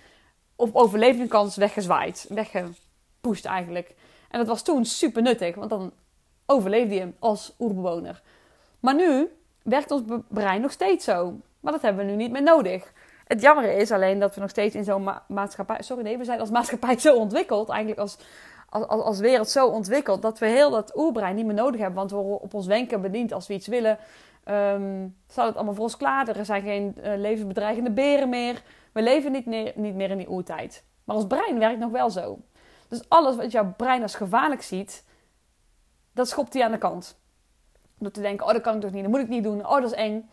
op 0.56 0.76
overlevingskans 0.76 1.56
weggezwaaid. 1.56 2.26
Weggepoest 2.28 3.44
eigenlijk. 3.44 3.94
En 4.30 4.38
dat 4.38 4.48
was 4.48 4.62
toen 4.62 4.84
super 4.84 5.22
nuttig, 5.22 5.54
want 5.54 5.70
dan 5.70 5.92
overleefde 6.46 6.94
je 6.94 7.12
als 7.18 7.54
oerbewoner. 7.58 8.22
Maar 8.80 8.94
nu 8.94 9.28
werkt 9.62 9.90
ons 9.90 10.02
brein 10.28 10.60
nog 10.60 10.72
steeds 10.72 11.04
zo. 11.04 11.34
Maar 11.60 11.72
dat 11.72 11.82
hebben 11.82 12.04
we 12.04 12.10
nu 12.10 12.16
niet 12.16 12.30
meer 12.30 12.42
nodig. 12.42 12.92
Het 13.24 13.40
jammer 13.40 13.72
is 13.72 13.90
alleen 13.90 14.18
dat 14.18 14.34
we 14.34 14.40
nog 14.40 14.50
steeds 14.50 14.74
in 14.74 14.84
zo'n 14.84 15.10
maatschappij. 15.28 15.82
Sorry, 15.82 16.02
nee, 16.02 16.18
we 16.18 16.24
zijn 16.24 16.40
als 16.40 16.50
maatschappij 16.50 16.98
zo 16.98 17.16
ontwikkeld, 17.16 17.68
eigenlijk 17.68 18.00
als, 18.00 18.18
als, 18.68 18.86
als, 18.86 19.18
wereld 19.18 19.48
zo 19.48 19.66
ontwikkeld, 19.66 20.22
dat 20.22 20.38
we 20.38 20.46
heel 20.46 20.70
dat 20.70 20.96
oerbrein 20.96 21.36
niet 21.36 21.46
meer 21.46 21.54
nodig 21.54 21.80
hebben. 21.80 21.98
Want 21.98 22.10
we 22.10 22.16
worden 22.16 22.40
op 22.40 22.54
ons 22.54 22.66
wenken 22.66 23.00
bediend 23.00 23.32
als 23.32 23.46
we 23.46 23.54
iets 23.54 23.66
willen. 23.66 23.98
Um, 24.44 25.16
staat 25.28 25.46
het 25.46 25.56
allemaal 25.56 25.74
voor 25.74 25.84
ons 25.84 25.96
klaar. 25.96 26.28
Er 26.28 26.44
zijn 26.44 26.62
geen 26.62 26.94
uh, 26.98 27.12
levensbedreigende 27.16 27.90
beren 27.90 28.28
meer. 28.28 28.62
We 28.92 29.02
leven 29.02 29.32
niet 29.32 29.46
meer, 29.46 29.72
niet 29.74 29.94
meer 29.94 30.10
in 30.10 30.18
die 30.18 30.30
oertijd. 30.30 30.84
Maar 31.04 31.16
ons 31.16 31.26
brein 31.26 31.58
werkt 31.58 31.78
nog 31.78 31.90
wel 31.90 32.10
zo. 32.10 32.38
Dus 32.90 33.08
alles 33.08 33.36
wat 33.36 33.52
jouw 33.52 33.74
brein 33.76 34.02
als 34.02 34.14
gevaarlijk 34.14 34.62
ziet, 34.62 35.04
dat 36.12 36.28
schopt 36.28 36.54
hij 36.54 36.64
aan 36.64 36.72
de 36.72 36.78
kant. 36.78 37.18
Door 37.98 38.10
te 38.10 38.20
denken, 38.20 38.46
oh 38.46 38.52
dat 38.52 38.62
kan 38.62 38.74
ik 38.74 38.80
toch 38.80 38.90
niet, 38.90 39.02
dat 39.02 39.10
moet 39.10 39.20
ik 39.20 39.28
niet 39.28 39.42
doen, 39.42 39.66
oh 39.66 39.74
dat 39.74 39.84
is 39.84 39.92
eng. 39.92 40.30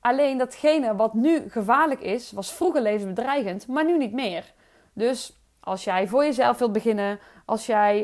Alleen 0.00 0.38
datgene 0.38 0.96
wat 0.96 1.14
nu 1.14 1.48
gevaarlijk 1.48 2.00
is, 2.00 2.32
was 2.32 2.52
vroeger 2.52 2.82
levensbedreigend, 2.82 3.66
maar 3.66 3.84
nu 3.84 3.98
niet 3.98 4.12
meer. 4.12 4.52
Dus 4.92 5.36
als 5.60 5.84
jij 5.84 6.08
voor 6.08 6.24
jezelf 6.24 6.58
wilt 6.58 6.72
beginnen, 6.72 7.18
als 7.44 7.66
jij 7.66 8.00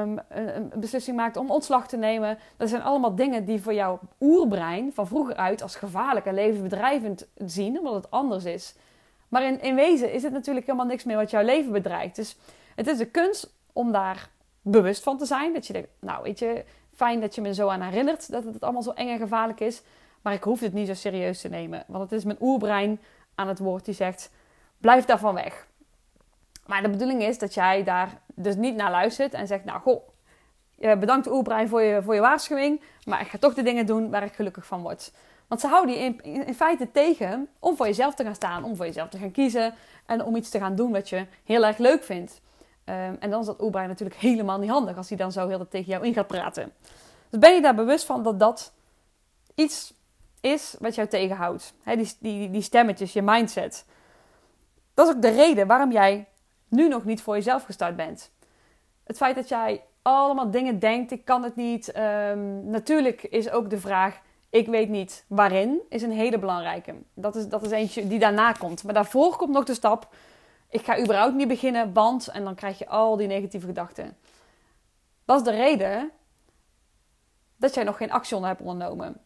um, 0.00 0.18
een, 0.28 0.72
beslissing 0.76 1.16
maakt 1.16 1.36
om 1.36 1.50
ontslag 1.50 1.88
te 1.88 1.96
nemen, 1.96 2.38
dat 2.56 2.68
zijn 2.68 2.82
allemaal 2.82 3.14
dingen 3.14 3.44
die 3.44 3.62
voor 3.62 3.74
jouw 3.74 3.98
oerbrein 4.20 4.92
van 4.92 5.06
vroeger 5.06 5.36
uit 5.36 5.62
als 5.62 5.76
gevaarlijk 5.76 6.26
en 6.26 6.34
levensbedreigend 6.34 7.26
zien, 7.34 7.78
omdat 7.78 7.94
het 7.94 8.10
anders 8.10 8.44
is. 8.44 8.74
Maar 9.28 9.42
in, 9.42 9.60
in 9.60 9.74
wezen 9.74 10.12
is 10.12 10.22
het 10.22 10.32
natuurlijk 10.32 10.66
helemaal 10.66 10.86
niks 10.86 11.04
meer 11.04 11.16
wat 11.16 11.30
jouw 11.30 11.44
leven 11.44 11.72
bedreigt. 11.72 12.16
Dus 12.16 12.36
het 12.76 12.86
is 12.86 12.98
de 12.98 13.06
kunst 13.06 13.54
om 13.72 13.92
daar 13.92 14.28
bewust 14.62 15.02
van 15.02 15.18
te 15.18 15.24
zijn. 15.24 15.52
Dat 15.52 15.66
je 15.66 15.72
denkt, 15.72 15.88
nou 16.00 16.22
weet 16.22 16.38
je, 16.38 16.64
fijn 16.94 17.20
dat 17.20 17.34
je 17.34 17.40
me 17.40 17.54
zo 17.54 17.68
aan 17.68 17.80
herinnert 17.80 18.30
dat 18.30 18.44
het 18.44 18.62
allemaal 18.62 18.82
zo 18.82 18.90
eng 18.90 19.08
en 19.08 19.18
gevaarlijk 19.18 19.60
is. 19.60 19.82
Maar 20.22 20.32
ik 20.32 20.42
hoef 20.42 20.60
het 20.60 20.72
niet 20.72 20.86
zo 20.86 20.94
serieus 20.94 21.40
te 21.40 21.48
nemen. 21.48 21.84
Want 21.86 22.02
het 22.02 22.12
is 22.12 22.24
mijn 22.24 22.38
oerbrein 22.40 23.00
aan 23.34 23.48
het 23.48 23.58
woord 23.58 23.84
die 23.84 23.94
zegt: 23.94 24.30
blijf 24.78 25.04
daarvan 25.04 25.34
weg. 25.34 25.66
Maar 26.66 26.82
de 26.82 26.90
bedoeling 26.90 27.22
is 27.22 27.38
dat 27.38 27.54
jij 27.54 27.84
daar 27.84 28.20
dus 28.34 28.54
niet 28.54 28.76
naar 28.76 28.90
luistert 28.90 29.34
en 29.34 29.46
zegt: 29.46 29.64
Nou, 29.64 29.80
goh, 29.80 30.08
bedankt 30.78 31.30
oerbrein 31.30 31.68
voor 31.68 31.82
je, 31.82 32.02
voor 32.02 32.14
je 32.14 32.20
waarschuwing. 32.20 32.80
Maar 33.04 33.20
ik 33.20 33.28
ga 33.28 33.38
toch 33.38 33.54
de 33.54 33.62
dingen 33.62 33.86
doen 33.86 34.10
waar 34.10 34.22
ik 34.22 34.34
gelukkig 34.34 34.66
van 34.66 34.82
word. 34.82 35.12
Want 35.48 35.60
ze 35.60 35.66
houden 35.66 35.94
je 35.94 36.00
in, 36.00 36.46
in, 36.46 36.54
feite 36.54 36.90
tegen 36.92 37.48
om 37.58 37.76
voor 37.76 37.86
jezelf 37.86 38.14
te 38.14 38.24
gaan 38.24 38.34
staan, 38.34 38.64
om 38.64 38.76
voor 38.76 38.86
jezelf 38.86 39.08
te 39.08 39.18
gaan 39.18 39.30
kiezen 39.30 39.74
en 40.06 40.24
om 40.24 40.36
iets 40.36 40.50
te 40.50 40.58
gaan 40.58 40.76
doen 40.76 40.92
wat 40.92 41.08
je 41.08 41.26
heel 41.44 41.66
erg 41.66 41.78
leuk 41.78 42.04
vindt. 42.04 42.40
Ehm, 42.86 43.14
en 43.20 43.30
dan 43.30 43.40
is 43.40 43.46
dat 43.46 43.62
oerbrein 43.62 43.88
natuurlijk 43.88 44.20
helemaal 44.20 44.58
niet 44.58 44.70
handig 44.70 44.96
als 44.96 45.08
hij 45.08 45.18
dan 45.18 45.32
zo 45.32 45.48
heel 45.48 45.58
dat 45.58 45.70
tegen 45.70 45.90
jou 45.90 46.06
in 46.06 46.14
gaat 46.14 46.26
praten. 46.26 46.72
Dus 47.30 47.40
ben 47.40 47.54
je 47.54 47.62
daar 47.62 47.74
bewust 47.74 48.04
van 48.04 48.22
dat 48.22 48.40
dat 48.40 48.72
iets 49.54 49.94
is 50.40 50.76
wat 50.78 50.94
jou 50.94 51.08
tegenhoudt? 51.08 51.74
die, 51.84 52.16
die, 52.18 52.50
die 52.50 52.62
stemmetjes, 52.62 53.12
je 53.12 53.22
mindset. 53.22 53.84
Dat 54.94 55.08
is 55.08 55.14
ook 55.14 55.22
de 55.22 55.30
reden 55.30 55.66
waarom 55.66 55.92
jij 55.92 56.28
nu 56.68 56.88
nog 56.88 57.04
niet 57.04 57.22
voor 57.22 57.34
jezelf 57.34 57.64
gestart 57.64 57.96
bent. 57.96 58.30
Het 59.04 59.16
feit 59.16 59.34
dat 59.34 59.48
jij 59.48 59.82
allemaal 60.02 60.50
dingen 60.50 60.78
denkt, 60.78 61.10
ik 61.10 61.24
kan 61.24 61.42
het 61.42 61.56
niet. 61.56 61.92
Ehm, 61.92 62.70
natuurlijk 62.70 63.22
is 63.22 63.50
ook 63.50 63.70
de 63.70 63.78
vraag, 63.78 64.20
ik 64.50 64.66
weet 64.66 64.88
niet 64.88 65.24
waarin, 65.28 65.80
is 65.88 66.02
een 66.02 66.12
hele 66.12 66.38
belangrijke. 66.38 66.94
Dat 67.14 67.36
is, 67.36 67.48
dat 67.48 67.62
is 67.62 67.70
eentje 67.70 68.06
die 68.06 68.18
daarna 68.18 68.52
komt. 68.52 68.84
Maar 68.84 68.94
daarvoor 68.94 69.36
komt 69.36 69.52
nog 69.52 69.64
de 69.64 69.74
stap, 69.74 70.08
ik 70.70 70.84
ga 70.84 71.00
überhaupt 71.00 71.34
niet 71.34 71.48
beginnen, 71.48 71.92
want... 71.92 72.28
En 72.28 72.44
dan 72.44 72.54
krijg 72.54 72.78
je 72.78 72.88
al 72.88 73.16
die 73.16 73.26
negatieve 73.26 73.66
gedachten. 73.66 74.16
Dat 75.24 75.38
is 75.38 75.44
de 75.44 75.50
reden 75.50 76.10
dat 77.56 77.74
jij 77.74 77.84
nog 77.84 77.96
geen 77.96 78.10
actie 78.10 78.44
hebt 78.44 78.60
ondernomen. 78.60 79.16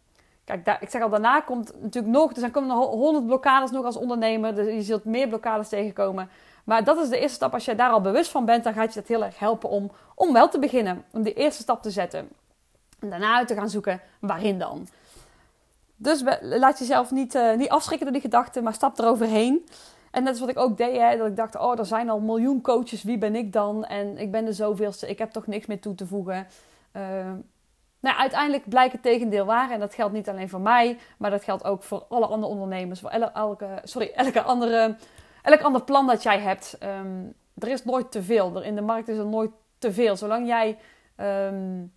Kijk, 0.45 0.79
ik 0.81 0.91
zeg 0.91 1.03
al, 1.03 1.09
daarna 1.09 1.41
komt 1.41 1.73
natuurlijk 1.83 2.15
nog... 2.15 2.31
Er 2.31 2.39
zijn 2.39 2.51
komen 2.51 2.77
nog 2.77 2.87
honderd 2.87 3.27
blokkades 3.27 3.71
nog 3.71 3.85
als 3.85 3.97
ondernemer. 3.97 4.55
Dus 4.55 4.67
je 4.67 4.83
zult 4.83 5.05
meer 5.05 5.29
blokkades 5.29 5.69
tegenkomen. 5.69 6.31
Maar 6.65 6.85
dat 6.85 6.99
is 6.99 7.09
de 7.09 7.19
eerste 7.19 7.35
stap. 7.35 7.53
Als 7.53 7.65
je 7.65 7.75
daar 7.75 7.91
al 7.91 8.01
bewust 8.01 8.31
van 8.31 8.45
bent, 8.45 8.65
dan 8.65 8.73
gaat 8.73 8.95
je 8.95 9.01
dat 9.01 9.09
heel 9.09 9.25
erg 9.25 9.39
helpen 9.39 9.69
om, 9.69 9.91
om 10.15 10.33
wel 10.33 10.49
te 10.49 10.59
beginnen. 10.59 11.05
Om 11.13 11.23
die 11.23 11.35
eerste 11.35 11.63
stap 11.63 11.83
te 11.83 11.91
zetten. 11.91 12.29
En 12.99 13.11
daarna 13.11 13.37
uit 13.37 13.49
te 13.49 13.55
gaan 13.55 13.71
zoeken, 13.71 14.01
waarin 14.21 14.59
dan? 14.59 14.89
Dus 15.97 16.23
laat 16.41 16.79
jezelf 16.79 17.11
niet, 17.11 17.35
uh, 17.35 17.57
niet 17.57 17.69
afschrikken 17.69 18.07
door 18.07 18.21
die 18.21 18.31
gedachten, 18.31 18.63
maar 18.63 18.75
stap 18.75 18.99
eroverheen. 18.99 19.67
En 20.11 20.25
dat 20.25 20.35
is 20.35 20.41
wat 20.41 20.49
ik 20.49 20.59
ook 20.59 20.77
deed, 20.77 20.97
hè, 20.97 21.17
dat 21.17 21.27
ik 21.27 21.37
dacht, 21.37 21.57
oh, 21.57 21.79
er 21.79 21.87
zijn 21.87 22.11
al 22.11 22.21
miljoen 22.21 22.61
coaches, 22.61 23.03
wie 23.03 23.19
ben 23.19 23.35
ik 23.35 23.53
dan? 23.53 23.85
En 23.85 24.19
ik 24.19 24.31
ben 24.31 24.45
de 24.45 24.53
zoveelste, 24.53 25.09
ik 25.09 25.19
heb 25.19 25.31
toch 25.31 25.47
niks 25.47 25.67
meer 25.67 25.81
toe 25.81 25.95
te 25.95 26.07
voegen. 26.07 26.47
Uh, 26.97 27.03
nou, 28.01 28.17
uiteindelijk 28.17 28.69
blijkt 28.69 28.93
het 28.93 29.03
tegendeel 29.03 29.45
waar. 29.45 29.71
En 29.71 29.81
dat 29.81 29.95
geldt 29.95 30.13
niet 30.13 30.29
alleen 30.29 30.49
voor 30.49 30.61
mij, 30.61 30.99
maar 31.19 31.31
dat 31.31 31.45
geldt 31.45 31.65
ook 31.65 31.83
voor 31.83 32.05
alle 32.09 32.27
andere 32.27 32.53
ondernemers. 32.53 33.01
Voor 33.01 33.11
elke, 33.11 33.81
sorry, 33.83 34.11
elke 34.25 34.43
andere, 34.43 34.97
elk 35.43 35.61
ander 35.61 35.83
plan 35.83 36.07
dat 36.07 36.23
jij 36.23 36.39
hebt. 36.39 36.79
Um, 36.83 37.35
er 37.59 37.69
is 37.69 37.85
nooit 37.85 38.11
te 38.11 38.23
veel. 38.23 38.63
In 38.63 38.75
de 38.75 38.81
markt 38.81 39.09
is 39.09 39.19
er 39.19 39.27
nooit 39.27 39.51
te 39.79 39.93
veel. 39.93 40.17
Zolang 40.17 40.47
jij 40.47 40.79
um, 41.17 41.93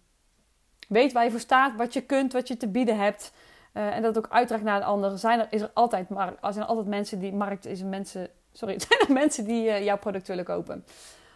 weet 0.88 1.12
waar 1.14 1.24
je 1.24 1.32
voor 1.32 1.40
staat, 1.40 1.76
wat 1.76 1.94
je 1.94 2.02
kunt, 2.02 2.34
wat 2.34 2.48
je 2.48 2.58
te 2.58 2.68
bieden 2.68 2.98
hebt. 2.98 3.32
Uh, 3.74 3.96
en 3.96 4.02
dat 4.02 4.18
ook 4.18 4.28
uitdraagt 4.30 4.64
naar 4.64 4.78
een 4.78 4.84
ander. 4.84 5.18
Zijn 5.18 5.40
er, 5.40 5.48
is 5.50 5.62
er 5.62 5.72
altijd, 5.74 6.10
maar 6.10 6.34
er 6.42 6.54
zijn 6.54 6.66
altijd 6.66 6.88
mensen 6.88 7.20
die, 7.20 7.34
markt 7.34 7.66
is 7.66 7.84
mensen, 7.84 8.30
sorry, 8.52 8.80
zijn 8.88 9.00
er 9.00 9.14
mensen 9.14 9.46
die 9.46 9.66
uh, 9.66 9.84
jouw 9.84 9.98
product 9.98 10.28
willen 10.28 10.44
kopen. 10.44 10.86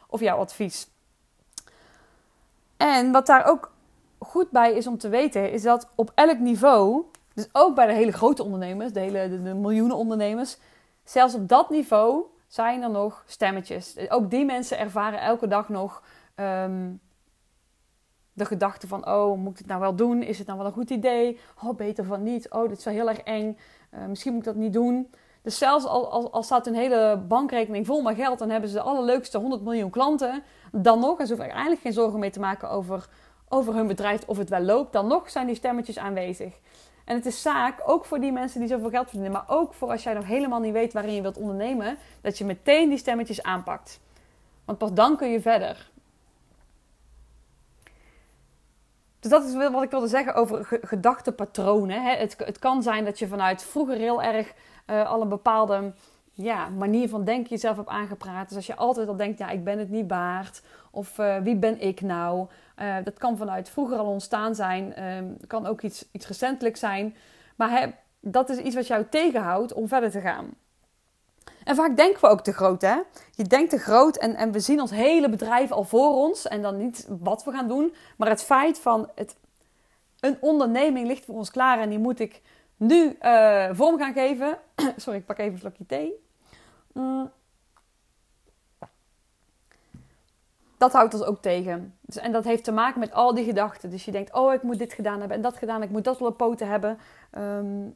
Of 0.07 0.19
jouw 0.19 0.37
advies. 0.37 0.87
En 2.77 3.11
wat 3.11 3.25
daar 3.25 3.45
ook 3.45 3.71
goed 4.17 4.49
bij 4.49 4.73
is 4.73 4.87
om 4.87 4.97
te 4.97 5.09
weten, 5.09 5.51
is 5.51 5.61
dat 5.61 5.89
op 5.95 6.11
elk 6.15 6.39
niveau, 6.39 7.03
dus 7.33 7.49
ook 7.51 7.75
bij 7.75 7.85
de 7.85 7.93
hele 7.93 8.11
grote 8.11 8.43
ondernemers, 8.43 8.93
de, 8.93 8.99
hele, 8.99 9.41
de, 9.43 9.53
miljoenen 9.53 9.97
ondernemers, 9.97 10.57
zelfs 11.03 11.33
op 11.33 11.47
dat 11.47 11.69
niveau 11.69 12.23
zijn 12.47 12.83
er 12.83 12.89
nog 12.89 13.23
stemmetjes. 13.25 14.09
Ook 14.09 14.29
die 14.29 14.45
mensen 14.45 14.79
ervaren 14.79 15.21
elke 15.21 15.47
dag 15.47 15.69
nog 15.69 16.03
um, 16.35 16.99
de 18.37 18.45
gedachte 18.45 18.87
van, 18.87 19.07
oh, 19.07 19.37
moet 19.37 19.51
ik 19.51 19.57
het 19.57 19.67
nou 19.67 19.79
wel 19.79 19.95
doen? 19.95 20.23
Is 20.23 20.37
het 20.37 20.47
nou 20.47 20.59
wel 20.59 20.67
een 20.67 20.73
goed 20.73 20.89
idee? 20.89 21.39
Oh, 21.63 21.75
beter 21.75 22.05
van 22.05 22.23
niet. 22.23 22.49
Oh, 22.49 22.69
dit 22.69 22.77
is 22.77 22.83
wel 22.83 22.93
heel 22.93 23.09
erg 23.09 23.19
eng. 23.19 23.57
Uh, 23.93 24.05
misschien 24.05 24.31
moet 24.33 24.41
ik 24.41 24.47
dat 24.47 24.55
niet 24.55 24.73
doen. 24.73 25.11
Dus 25.41 25.57
zelfs 25.57 25.85
al, 25.85 26.31
al, 26.31 26.43
staat 26.43 26.65
hun 26.65 26.75
hele 26.75 27.21
bankrekening 27.27 27.85
vol 27.85 28.01
met 28.01 28.15
geld 28.15 28.41
en 28.41 28.49
hebben 28.49 28.69
ze 28.69 28.75
de 28.75 28.81
allerleukste 28.81 29.37
100 29.37 29.61
miljoen 29.63 29.89
klanten, 29.89 30.43
dan 30.71 30.99
nog, 30.99 31.19
en 31.19 31.27
ze 31.27 31.33
hoeven 31.33 31.49
er 31.49 31.55
eigenlijk 31.55 31.81
geen 31.81 31.93
zorgen 31.93 32.19
mee 32.19 32.29
te 32.29 32.39
maken 32.39 32.69
over, 32.69 33.09
over 33.49 33.73
hun 33.73 33.87
bedrijf 33.87 34.23
of 34.27 34.37
het 34.37 34.49
wel 34.49 34.61
loopt, 34.61 34.93
dan 34.93 35.07
nog 35.07 35.29
zijn 35.29 35.47
die 35.47 35.55
stemmetjes 35.55 35.97
aanwezig. 35.97 36.59
En 37.05 37.15
het 37.15 37.25
is 37.25 37.41
zaak, 37.41 37.81
ook 37.85 38.05
voor 38.05 38.19
die 38.19 38.31
mensen 38.31 38.59
die 38.59 38.69
zoveel 38.69 38.89
geld 38.89 39.09
verdienen, 39.09 39.31
maar 39.31 39.45
ook 39.47 39.73
voor 39.73 39.89
als 39.89 40.03
jij 40.03 40.13
nog 40.13 40.25
helemaal 40.25 40.59
niet 40.59 40.73
weet 40.73 40.93
waarin 40.93 41.13
je 41.13 41.21
wilt 41.21 41.37
ondernemen, 41.37 41.97
dat 42.21 42.37
je 42.37 42.45
meteen 42.45 42.89
die 42.89 42.97
stemmetjes 42.97 43.43
aanpakt. 43.43 43.99
Want 44.65 44.77
pas 44.77 44.93
dan 44.93 45.17
kun 45.17 45.29
je 45.29 45.41
verder. 45.41 45.91
Dus 49.19 49.31
dat 49.31 49.43
is 49.43 49.53
wat 49.53 49.83
ik 49.83 49.91
wilde 49.91 50.07
zeggen 50.07 50.33
over 50.33 50.79
gedachtepatronen. 50.81 52.17
Het, 52.17 52.35
het 52.37 52.59
kan 52.59 52.83
zijn 52.83 53.05
dat 53.05 53.19
je 53.19 53.27
vanuit 53.27 53.63
vroeger 53.63 53.95
heel 53.95 54.21
erg 54.21 54.53
uh, 54.87 55.09
al 55.09 55.21
een 55.21 55.29
bepaalde 55.29 55.93
ja, 56.33 56.69
manier 56.69 57.09
van 57.09 57.23
denken 57.23 57.49
jezelf 57.49 57.75
hebt 57.75 57.89
aangepraat. 57.89 58.47
Dus 58.47 58.57
als 58.57 58.67
je 58.67 58.75
altijd 58.75 59.07
al 59.07 59.15
denkt, 59.15 59.39
ja, 59.39 59.49
ik 59.49 59.63
ben 59.63 59.79
het 59.79 59.89
niet 59.89 60.09
waard. 60.09 60.61
Of 60.91 61.17
uh, 61.17 61.37
wie 61.37 61.55
ben 61.55 61.81
ik 61.81 62.01
nou? 62.01 62.47
Uh, 62.79 62.95
dat 63.03 63.17
kan 63.17 63.37
vanuit 63.37 63.69
vroeger 63.69 63.97
al 63.97 64.05
ontstaan 64.05 64.55
zijn. 64.55 65.03
Um, 65.03 65.37
kan 65.47 65.65
ook 65.65 65.81
iets, 65.81 66.05
iets 66.11 66.27
recentelijk 66.27 66.77
zijn. 66.77 67.15
Maar 67.55 67.69
hè, 67.69 67.87
dat 68.19 68.49
is 68.49 68.57
iets 68.57 68.75
wat 68.75 68.87
jou 68.87 69.05
tegenhoudt 69.09 69.73
om 69.73 69.87
verder 69.87 70.11
te 70.11 70.21
gaan. 70.21 70.45
En 71.67 71.75
vaak 71.75 71.95
denken 71.95 72.21
we 72.21 72.27
ook 72.27 72.41
te 72.41 72.53
groot, 72.53 72.81
hè? 72.81 72.95
Je 73.31 73.43
denkt 73.43 73.69
te 73.69 73.77
groot 73.77 74.17
en, 74.17 74.35
en 74.35 74.51
we 74.51 74.59
zien 74.59 74.81
ons 74.81 74.91
hele 74.91 75.29
bedrijf 75.29 75.71
al 75.71 75.83
voor 75.83 76.15
ons. 76.15 76.47
En 76.47 76.61
dan 76.61 76.77
niet 76.77 77.07
wat 77.19 77.43
we 77.43 77.51
gaan 77.51 77.67
doen, 77.67 77.93
maar 78.17 78.29
het 78.29 78.43
feit 78.43 78.79
van 78.79 79.09
het, 79.15 79.35
een 80.19 80.37
onderneming 80.41 81.07
ligt 81.07 81.25
voor 81.25 81.35
ons 81.35 81.51
klaar 81.51 81.79
en 81.79 81.89
die 81.89 81.99
moet 81.99 82.19
ik 82.19 82.41
nu 82.77 83.17
uh, 83.21 83.69
vorm 83.71 83.97
gaan 83.97 84.13
geven. 84.13 84.57
Sorry, 84.97 85.19
ik 85.19 85.25
pak 85.25 85.37
even 85.37 85.53
een 85.53 85.59
slokje 85.59 85.85
thee. 85.85 86.13
Mm. 86.93 87.31
Dat 90.77 90.93
houdt 90.93 91.13
ons 91.13 91.23
ook 91.23 91.41
tegen. 91.41 91.97
Dus, 92.01 92.17
en 92.17 92.31
dat 92.31 92.43
heeft 92.43 92.63
te 92.63 92.71
maken 92.71 92.99
met 92.99 93.13
al 93.13 93.33
die 93.33 93.45
gedachten. 93.45 93.89
Dus 93.89 94.05
je 94.05 94.11
denkt, 94.11 94.33
oh, 94.33 94.53
ik 94.53 94.63
moet 94.63 94.77
dit 94.77 94.93
gedaan 94.93 95.19
hebben 95.19 95.37
en 95.37 95.43
dat 95.43 95.57
gedaan, 95.57 95.83
ik 95.83 95.89
moet 95.89 96.03
dat 96.03 96.19
wel 96.19 96.27
op 96.27 96.37
poten 96.37 96.67
hebben. 96.67 96.99
Um, 97.37 97.95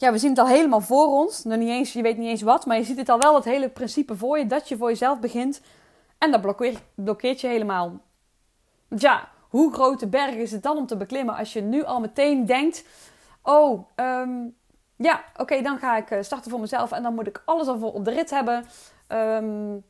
ja, 0.00 0.12
we 0.12 0.18
zien 0.18 0.30
het 0.30 0.38
al 0.38 0.46
helemaal 0.46 0.80
voor 0.80 1.06
ons. 1.06 1.44
Nog 1.44 1.58
niet 1.58 1.68
eens, 1.68 1.92
je 1.92 2.02
weet 2.02 2.16
niet 2.16 2.28
eens 2.28 2.42
wat, 2.42 2.66
maar 2.66 2.76
je 2.76 2.84
ziet 2.84 2.96
het 2.96 3.08
al 3.08 3.18
wel, 3.18 3.34
het 3.34 3.44
hele 3.44 3.68
principe 3.68 4.16
voor 4.16 4.38
je, 4.38 4.46
dat 4.46 4.68
je 4.68 4.76
voor 4.76 4.88
jezelf 4.88 5.20
begint. 5.20 5.60
En 6.18 6.30
dat 6.30 6.40
blokkeert, 6.94 7.40
je 7.40 7.46
helemaal. 7.46 8.00
Ja, 8.88 9.28
hoe 9.48 9.72
grote 9.72 10.06
berg 10.08 10.34
is 10.34 10.52
het 10.52 10.62
dan 10.62 10.76
om 10.76 10.86
te 10.86 10.96
beklimmen 10.96 11.34
als 11.34 11.52
je 11.52 11.60
nu 11.60 11.84
al 11.84 12.00
meteen 12.00 12.46
denkt: 12.46 12.84
Oh, 13.42 13.88
um, 13.96 14.56
ja, 14.96 15.24
oké, 15.36 15.62
dan 15.62 15.78
ga 15.78 15.96
ik 15.96 16.10
eh, 16.10 16.22
starten 16.22 16.50
voor 16.50 16.60
mezelf 16.60 16.92
en 16.92 17.02
dan 17.02 17.14
moet 17.14 17.26
ik 17.26 17.42
alles 17.44 17.66
al 17.66 17.90
op 17.90 18.04
de 18.04 18.10
rit 18.10 18.30
hebben. 18.30 18.64
Um, 19.08 19.84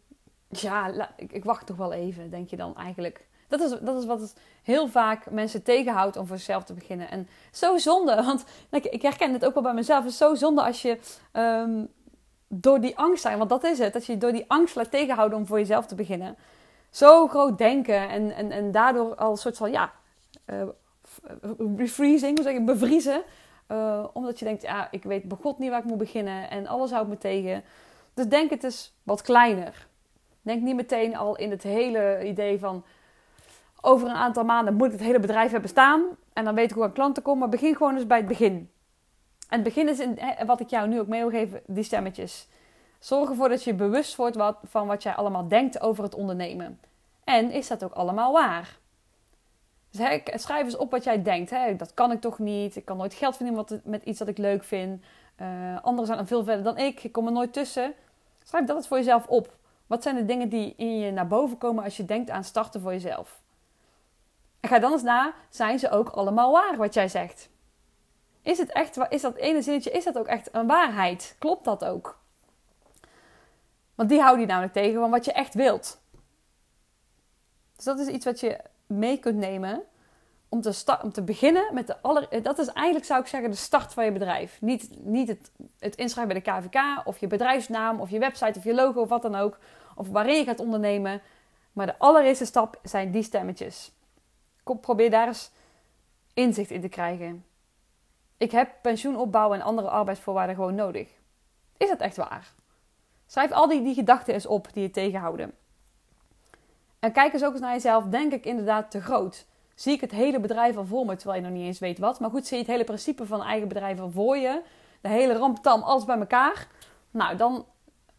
ja, 0.48 1.08
ik, 1.16 1.32
ik 1.32 1.44
wacht 1.44 1.66
toch 1.66 1.76
wel 1.76 1.92
even, 1.92 2.30
denk 2.30 2.48
je 2.48 2.56
dan 2.56 2.76
eigenlijk. 2.76 3.26
Dat 3.50 3.61
is, 3.61 3.78
dat 3.80 3.99
is 3.99 4.07
wat 4.07 4.35
heel 4.62 4.88
vaak 4.88 5.30
mensen 5.30 5.62
tegenhoudt 5.62 6.16
om 6.16 6.26
voor 6.26 6.37
zichzelf 6.37 6.64
te 6.64 6.75
beginnen. 6.75 7.11
En 7.11 7.28
zo 7.52 7.76
zonde, 7.76 8.23
want 8.25 8.45
ik, 8.71 9.02
herken 9.02 9.33
het 9.33 9.45
ook 9.45 9.54
wel 9.54 9.62
bij 9.62 9.75
mezelf. 9.75 10.02
Het 10.02 10.12
is 10.12 10.19
zo 10.19 10.35
zonde 10.35 10.62
als 10.62 10.83
je 10.83 10.99
um, 11.33 11.88
door 12.49 12.80
die 12.80 12.99
angst 12.99 13.23
zijn, 13.23 13.38
want 13.38 13.50
dat 13.50 13.64
is 13.64 13.78
het, 13.78 13.92
dat 13.92 14.07
je 14.07 14.19
door 14.19 14.33
die 14.33 14.45
angst 14.47 14.75
laat 14.75 14.90
tegenhouden 14.90 15.38
om 15.38 15.47
voor 15.47 15.59
jezelf 15.59 15.87
te 15.87 15.95
beginnen. 15.95 16.37
Zo 16.90 17.28
groot 17.28 17.59
denken 17.59 18.09
en, 18.09 18.35
en, 18.35 18.50
en 18.50 18.71
daardoor 18.71 19.14
al 19.14 19.30
een 19.30 19.37
soort 19.37 19.57
van, 19.57 19.71
ja, 19.71 19.92
uh, 20.47 20.62
refreezing, 21.76 22.37
hoe 22.37 22.47
zeg 22.47 22.54
je, 22.54 22.62
bevriezen. 22.62 23.23
Uh, 23.69 24.04
omdat 24.12 24.38
je 24.38 24.45
denkt, 24.45 24.62
ja, 24.62 24.88
ik 24.90 25.02
weet 25.02 25.28
begot 25.28 25.59
niet 25.59 25.71
waar 25.71 25.78
ik 25.78 25.85
moet 25.85 25.99
beginnen 25.99 26.50
en 26.50 26.66
alles 26.66 26.90
houdt 26.90 27.09
me 27.09 27.19
tegen. 27.19 27.64
Dus 28.14 28.26
denk 28.26 28.50
het 28.50 28.64
eens 28.64 28.92
wat 29.02 29.23
kleiner. 29.23 29.87
Denk 30.42 30.62
niet 30.62 30.75
meteen 30.75 31.16
al 31.16 31.37
in 31.37 31.50
het 31.50 31.62
hele 31.62 32.25
idee 32.25 32.59
van 32.59 32.85
over 33.80 34.08
een 34.08 34.14
aantal 34.14 34.44
maanden 34.44 34.75
moet 34.75 34.92
het 34.92 35.00
hele 35.00 35.20
bedrijf 35.20 35.50
hebben 35.50 35.70
staan. 35.70 36.02
En 36.32 36.44
dan 36.44 36.54
weet 36.54 36.70
ik 36.70 36.76
hoe 36.76 36.84
aan 36.84 36.92
klanten 36.92 37.22
komen. 37.22 37.40
Maar 37.40 37.49
begin 37.49 37.76
gewoon 37.76 37.94
eens 37.94 38.06
bij 38.06 38.18
het 38.18 38.28
begin. 38.28 38.70
En 39.49 39.58
het 39.58 39.62
begin 39.62 39.88
is 39.88 39.99
in, 39.99 40.18
wat 40.46 40.60
ik 40.60 40.70
jou 40.70 40.88
nu 40.88 41.00
ook 41.00 41.06
mee 41.06 41.20
wil 41.20 41.30
geven, 41.30 41.60
die 41.66 41.84
stemmetjes. 41.84 42.49
Zorg 42.99 43.28
ervoor 43.28 43.49
dat 43.49 43.64
je 43.64 43.75
bewust 43.75 44.16
wordt 44.16 44.37
wat, 44.37 44.58
van 44.64 44.87
wat 44.87 45.02
jij 45.02 45.14
allemaal 45.14 45.49
denkt 45.49 45.80
over 45.80 46.04
het 46.04 46.14
ondernemen. 46.14 46.80
En 47.25 47.50
is 47.50 47.68
dat 47.68 47.84
ook 47.84 47.92
allemaal 47.92 48.32
waar? 48.32 48.78
Dus 49.90 50.20
schrijf 50.42 50.64
eens 50.64 50.76
op 50.76 50.90
wat 50.90 51.04
jij 51.04 51.22
denkt. 51.22 51.78
Dat 51.78 51.94
kan 51.94 52.12
ik 52.12 52.20
toch 52.20 52.38
niet. 52.38 52.76
Ik 52.76 52.84
kan 52.84 52.96
nooit 52.96 53.14
geld 53.14 53.37
verdienen 53.37 53.66
met 53.84 54.02
iets 54.04 54.18
dat 54.18 54.28
ik 54.28 54.38
leuk 54.38 54.64
vind. 54.64 55.04
Uh, 55.40 55.46
anderen 55.82 56.06
zijn 56.06 56.18
dan 56.18 56.26
veel 56.26 56.44
verder 56.44 56.64
dan 56.64 56.78
ik. 56.78 57.04
Ik 57.04 57.12
kom 57.12 57.26
er 57.26 57.32
nooit 57.32 57.52
tussen. 57.52 57.94
Schrijf 58.44 58.66
dat 58.66 58.76
eens 58.76 58.88
voor 58.88 58.96
jezelf 58.96 59.26
op. 59.26 59.56
Wat 59.87 60.02
zijn 60.02 60.16
de 60.16 60.25
dingen 60.25 60.49
die 60.49 60.75
in 60.76 60.99
je 60.99 61.12
naar 61.12 61.26
boven 61.26 61.58
komen 61.58 61.84
als 61.84 61.96
je 61.96 62.04
denkt 62.04 62.30
aan 62.30 62.44
starten 62.44 62.80
voor 62.80 62.92
jezelf? 62.92 63.39
En 64.60 64.68
ga 64.68 64.78
dan 64.78 64.92
eens 64.92 65.02
na, 65.02 65.34
zijn 65.48 65.78
ze 65.78 65.90
ook 65.90 66.08
allemaal 66.08 66.52
waar 66.52 66.76
wat 66.76 66.94
jij 66.94 67.08
zegt? 67.08 67.48
Is 68.42 68.58
het 68.58 68.72
echt, 68.72 68.98
is 69.08 69.22
dat 69.22 69.36
ene 69.36 69.62
zinnetje, 69.62 69.90
is 69.90 70.04
dat 70.04 70.18
ook 70.18 70.26
echt 70.26 70.48
een 70.52 70.66
waarheid? 70.66 71.36
Klopt 71.38 71.64
dat 71.64 71.84
ook? 71.84 72.18
Want 73.94 74.08
die 74.08 74.20
houdt 74.20 74.40
je 74.40 74.46
namelijk 74.46 74.72
tegen 74.72 75.00
van 75.00 75.10
wat 75.10 75.24
je 75.24 75.32
echt 75.32 75.54
wilt. 75.54 76.00
Dus 77.76 77.84
dat 77.84 77.98
is 77.98 78.06
iets 78.06 78.24
wat 78.24 78.40
je 78.40 78.58
mee 78.86 79.18
kunt 79.18 79.36
nemen 79.36 79.82
om 80.48 80.60
te, 80.60 80.98
om 81.02 81.12
te 81.12 81.22
beginnen 81.22 81.74
met 81.74 81.86
de 81.86 82.00
aller... 82.00 82.42
Dat 82.42 82.58
is 82.58 82.66
eigenlijk, 82.66 83.06
zou 83.06 83.20
ik 83.20 83.26
zeggen, 83.26 83.50
de 83.50 83.56
start 83.56 83.92
van 83.92 84.04
je 84.04 84.12
bedrijf. 84.12 84.60
Niet, 84.60 84.90
niet 84.98 85.28
het, 85.28 85.50
het 85.78 85.96
inschrijven 85.96 86.34
bij 86.34 86.42
de 86.42 86.50
KVK 86.50 87.06
of 87.06 87.18
je 87.18 87.26
bedrijfsnaam 87.26 88.00
of 88.00 88.10
je 88.10 88.18
website 88.18 88.58
of 88.58 88.64
je 88.64 88.74
logo 88.74 89.00
of 89.00 89.08
wat 89.08 89.22
dan 89.22 89.34
ook. 89.34 89.58
Of 89.94 90.08
waarin 90.08 90.36
je 90.36 90.44
gaat 90.44 90.60
ondernemen. 90.60 91.22
Maar 91.72 91.86
de 91.86 91.98
allereerste 91.98 92.44
stap 92.44 92.78
zijn 92.82 93.10
die 93.10 93.22
stemmetjes. 93.22 93.92
Probeer 94.76 95.10
daar 95.10 95.26
eens 95.26 95.50
inzicht 96.34 96.70
in 96.70 96.80
te 96.80 96.88
krijgen. 96.88 97.44
Ik 98.36 98.50
heb 98.50 98.70
pensioenopbouw 98.82 99.52
en 99.54 99.62
andere 99.62 99.88
arbeidsvoorwaarden 99.88 100.54
gewoon 100.54 100.74
nodig. 100.74 101.08
Is 101.76 101.88
dat 101.88 102.00
echt 102.00 102.16
waar? 102.16 102.54
Schrijf 103.26 103.50
al 103.50 103.68
die, 103.68 103.82
die 103.82 103.94
gedachten 103.94 104.34
eens 104.34 104.46
op 104.46 104.72
die 104.72 104.82
je 104.82 104.90
tegenhouden. 104.90 105.54
En 106.98 107.12
kijk 107.12 107.32
eens 107.32 107.44
ook 107.44 107.52
eens 107.52 107.60
naar 107.60 107.72
jezelf. 107.72 108.04
Denk 108.04 108.32
ik 108.32 108.44
inderdaad 108.44 108.90
te 108.90 109.00
groot? 109.00 109.46
Zie 109.74 109.92
ik 109.92 110.00
het 110.00 110.10
hele 110.10 110.40
bedrijf 110.40 110.76
al 110.76 110.86
voor 110.86 111.06
me, 111.06 111.16
terwijl 111.16 111.40
je 111.40 111.48
nog 111.48 111.56
niet 111.56 111.66
eens 111.66 111.78
weet 111.78 111.98
wat. 111.98 112.20
Maar 112.20 112.30
goed, 112.30 112.46
zie 112.46 112.56
je 112.56 112.62
het 112.62 112.72
hele 112.72 112.84
principe 112.84 113.26
van 113.26 113.42
eigen 113.42 113.68
bedrijf 113.68 114.00
al 114.00 114.10
voor 114.10 114.36
je. 114.36 114.62
De 115.00 115.08
hele 115.08 115.36
ramptam, 115.36 115.82
alles 115.82 116.04
bij 116.04 116.18
elkaar. 116.18 116.68
Nou, 117.10 117.36
dan 117.36 117.66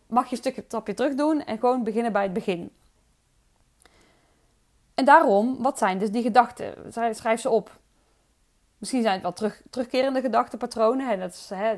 mag 0.08 0.26
je 0.26 0.32
een 0.32 0.38
stukje 0.38 0.68
trapje 0.68 0.94
terug 0.94 1.16
doen 1.16 1.44
en 1.44 1.60
gewoon 1.60 1.84
beginnen 1.84 2.12
bij 2.12 2.24
het 2.24 2.34
begin. 2.34 2.72
En 4.94 5.06
daarom, 5.06 5.62
wat 5.62 5.78
zijn 5.78 5.98
dus 5.98 6.12
die 6.12 6.22
gedachten? 6.22 6.74
Schrijf 7.12 7.42
ze 7.42 7.50
op. 7.50 7.80
Misschien 8.78 9.02
zijn 9.02 9.14
het 9.14 9.24
wel 9.24 9.34
terug, 9.34 9.62
terugkerende 9.70 10.22
gedachtenpatronen. 10.22 11.08
Hè, 11.08 11.18
dat 11.18 11.34
is 11.34 11.50
hè, 11.54 11.76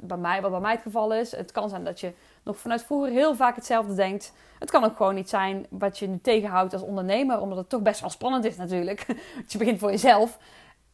bij 0.00 0.16
mij, 0.16 0.40
wat 0.40 0.50
bij 0.50 0.60
mij 0.60 0.72
het 0.72 0.82
geval 0.82 1.14
is. 1.14 1.30
Het 1.30 1.52
kan 1.52 1.68
zijn 1.68 1.84
dat 1.84 2.00
je 2.00 2.12
nog 2.42 2.58
vanuit 2.58 2.82
vroeger 2.82 3.10
heel 3.10 3.34
vaak 3.34 3.56
hetzelfde 3.56 3.94
denkt. 3.94 4.32
Het 4.58 4.70
kan 4.70 4.84
ook 4.84 4.96
gewoon 4.96 5.14
niet 5.14 5.28
zijn 5.28 5.66
wat 5.70 5.98
je 5.98 6.06
nu 6.06 6.20
tegenhoudt 6.20 6.72
als 6.72 6.82
ondernemer, 6.82 7.40
omdat 7.40 7.58
het 7.58 7.68
toch 7.68 7.82
best 7.82 8.00
wel 8.00 8.10
spannend 8.10 8.44
is 8.44 8.56
natuurlijk. 8.56 9.06
Want 9.34 9.52
je 9.52 9.58
begint 9.58 9.78
voor 9.78 9.90
jezelf. 9.90 10.38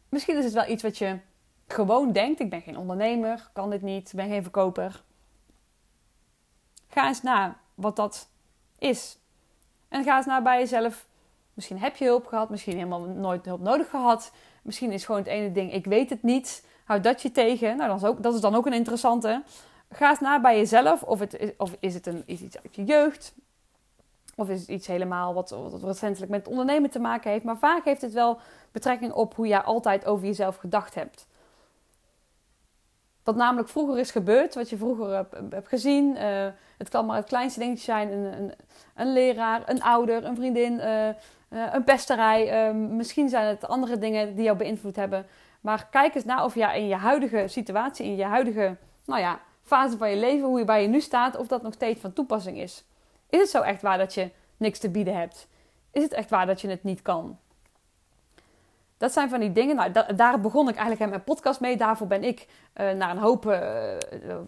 Misschien 0.09 0.37
is 0.37 0.45
het 0.45 0.53
wel 0.53 0.69
iets 0.69 0.83
wat 0.83 0.99
je 0.99 1.19
gewoon 1.67 2.13
denkt. 2.13 2.41
Ik 2.41 2.51
ben 2.51 2.61
geen 2.61 2.77
ondernemer, 2.77 3.51
kan 3.53 3.71
dit 3.71 3.83
niet, 3.83 4.13
ben 4.15 4.29
geen 4.29 4.43
verkoper. 4.43 5.03
Ga 6.89 7.07
eens 7.07 7.23
na 7.23 7.57
wat 7.75 7.97
dat 7.97 8.29
is. 8.79 9.19
En 9.89 10.05
ga 10.05 10.17
eens 10.17 10.27
naar 10.27 10.43
bij 10.43 10.59
jezelf. 10.59 11.07
Misschien 11.55 11.79
heb 11.79 11.97
je 11.97 12.05
hulp 12.05 12.27
gehad, 12.27 12.51
misschien 12.51 12.77
helemaal 12.77 13.01
nooit 13.01 13.45
hulp 13.45 13.61
nodig 13.61 13.91
gehad. 13.91 14.33
Misschien 14.63 14.93
is 14.93 15.05
gewoon 15.05 15.21
het 15.21 15.31
ene 15.31 15.53
ding, 15.53 15.73
ik 15.73 15.85
weet 15.85 16.11
het 16.11 16.23
niet. 16.23 16.65
Houd 16.85 17.05
dat 17.05 17.23
je 17.23 17.31
tegen. 17.31 17.77
Nou, 17.77 17.89
dat 17.89 18.03
is, 18.03 18.09
ook, 18.09 18.23
dat 18.23 18.35
is 18.35 18.41
dan 18.41 18.55
ook 18.55 18.67
een 18.67 18.73
interessante. 18.73 19.43
Ga 19.91 20.11
eens 20.11 20.21
na 20.21 20.41
bij 20.41 20.57
jezelf. 20.57 21.03
Of, 21.03 21.19
het 21.19 21.39
is, 21.39 21.51
of 21.57 21.77
is 21.81 21.95
het 21.95 22.07
een, 22.07 22.23
is 22.27 22.41
iets 22.41 22.57
uit 22.63 22.77
je 22.77 22.85
jeugd? 22.85 23.35
Of 24.37 24.49
is 24.49 24.61
het 24.61 24.69
iets 24.69 24.87
helemaal 24.87 25.35
wat, 25.35 25.51
wat 25.51 25.83
recentelijk 25.83 26.31
met 26.31 26.49
ondernemen 26.49 26.91
te 26.91 26.99
maken 26.99 27.31
heeft? 27.31 27.45
Maar 27.45 27.57
vaak 27.57 27.85
heeft 27.85 28.03
het 28.03 28.13
wel 28.13 28.39
betrekking 28.73 29.13
op 29.13 29.35
hoe 29.35 29.47
jij 29.47 29.61
altijd 29.61 30.07
over 30.07 30.27
jezelf 30.27 30.57
gedacht 30.57 30.95
hebt. 30.95 31.27
Wat 33.23 33.37
namelijk 33.37 33.69
vroeger 33.69 33.99
is 33.99 34.11
gebeurd, 34.11 34.55
wat 34.55 34.71
je 34.71 34.77
vroeger 34.77 35.27
hebt, 35.51 35.69
gezien. 35.69 36.17
Uh, 36.17 36.47
het 36.79 36.89
kan 36.89 37.07
maar 37.07 37.17
het 37.17 37.27
kleinste 37.27 37.61
dingetje 37.61 37.85
zijn: 37.85 38.13
een, 38.13 38.25
een, 38.39 38.53
een 38.95 39.13
leraar, 39.13 39.63
een 39.67 39.83
ouder, 39.83 40.25
een 40.25 40.37
vriendin, 40.37 40.73
uh, 40.73 41.09
uh, 41.53 41.67
een 41.73 41.85
pesterij. 41.85 42.73
misschien 42.75 43.29
zijn 43.29 43.47
het 43.47 43.69
andere 43.69 43.99
dingen 43.99 44.35
die 44.35 44.45
jou 44.45 44.57
beïnvloed 44.57 44.97
hebben. 44.97 45.27
Maar 45.61 45.89
kijk 45.91 46.15
eens 46.15 46.25
na 46.25 46.45
of 46.45 46.55
je 46.55 46.77
in 46.77 46.89
je 46.89 46.95
huidige 46.95 47.45
situatie, 47.49 48.07
in 48.07 48.17
je 48.17 48.25
huidige 48.25 48.77
nou 49.05 49.21
ja, 49.21 49.41
fase 49.63 49.97
van 49.97 50.11
je 50.11 50.17
leven, 50.17 50.49
hoe 50.49 50.59
je 50.59 50.65
bij 50.65 50.83
je 50.83 50.89
nu 50.89 51.01
staat, 51.01 51.37
of 51.37 51.47
dat 51.47 51.63
nog 51.63 51.73
steeds 51.73 52.01
van 52.01 52.13
toepassing 52.13 52.59
is. 52.59 52.85
Is 53.29 53.41
het 53.41 53.49
zo 53.49 53.61
echt 53.61 53.83
waar 53.83 53.99
dat 53.99 54.15
je 54.15 54.31
niks 54.57 54.79
te 54.79 54.91
bieden 54.91 55.17
hebt? 55.17 55.49
Is 55.91 56.03
het 56.03 56.13
echt 56.13 56.31
waar 56.31 56.47
dat 56.47 56.61
je 56.61 56.69
het 56.69 56.83
niet 56.83 57.03
kan? 57.03 57.39
Dat 58.97 59.13
zijn 59.13 59.29
van 59.29 59.41
die 59.41 59.53
dingen. 59.53 59.77
Nou, 59.77 60.15
daar 60.15 60.41
begon 60.41 60.69
ik 60.69 60.77
eigenlijk 60.77 61.11
mijn 61.11 61.25
podcast 61.25 61.61
mee. 61.61 61.77
Daarvoor 61.77 62.07
ben 62.07 62.25
ik 62.25 62.47
uh, 62.77 62.91
na 62.91 63.11
een 63.11 63.19
hoop 63.19 63.47
uh, 63.47 63.97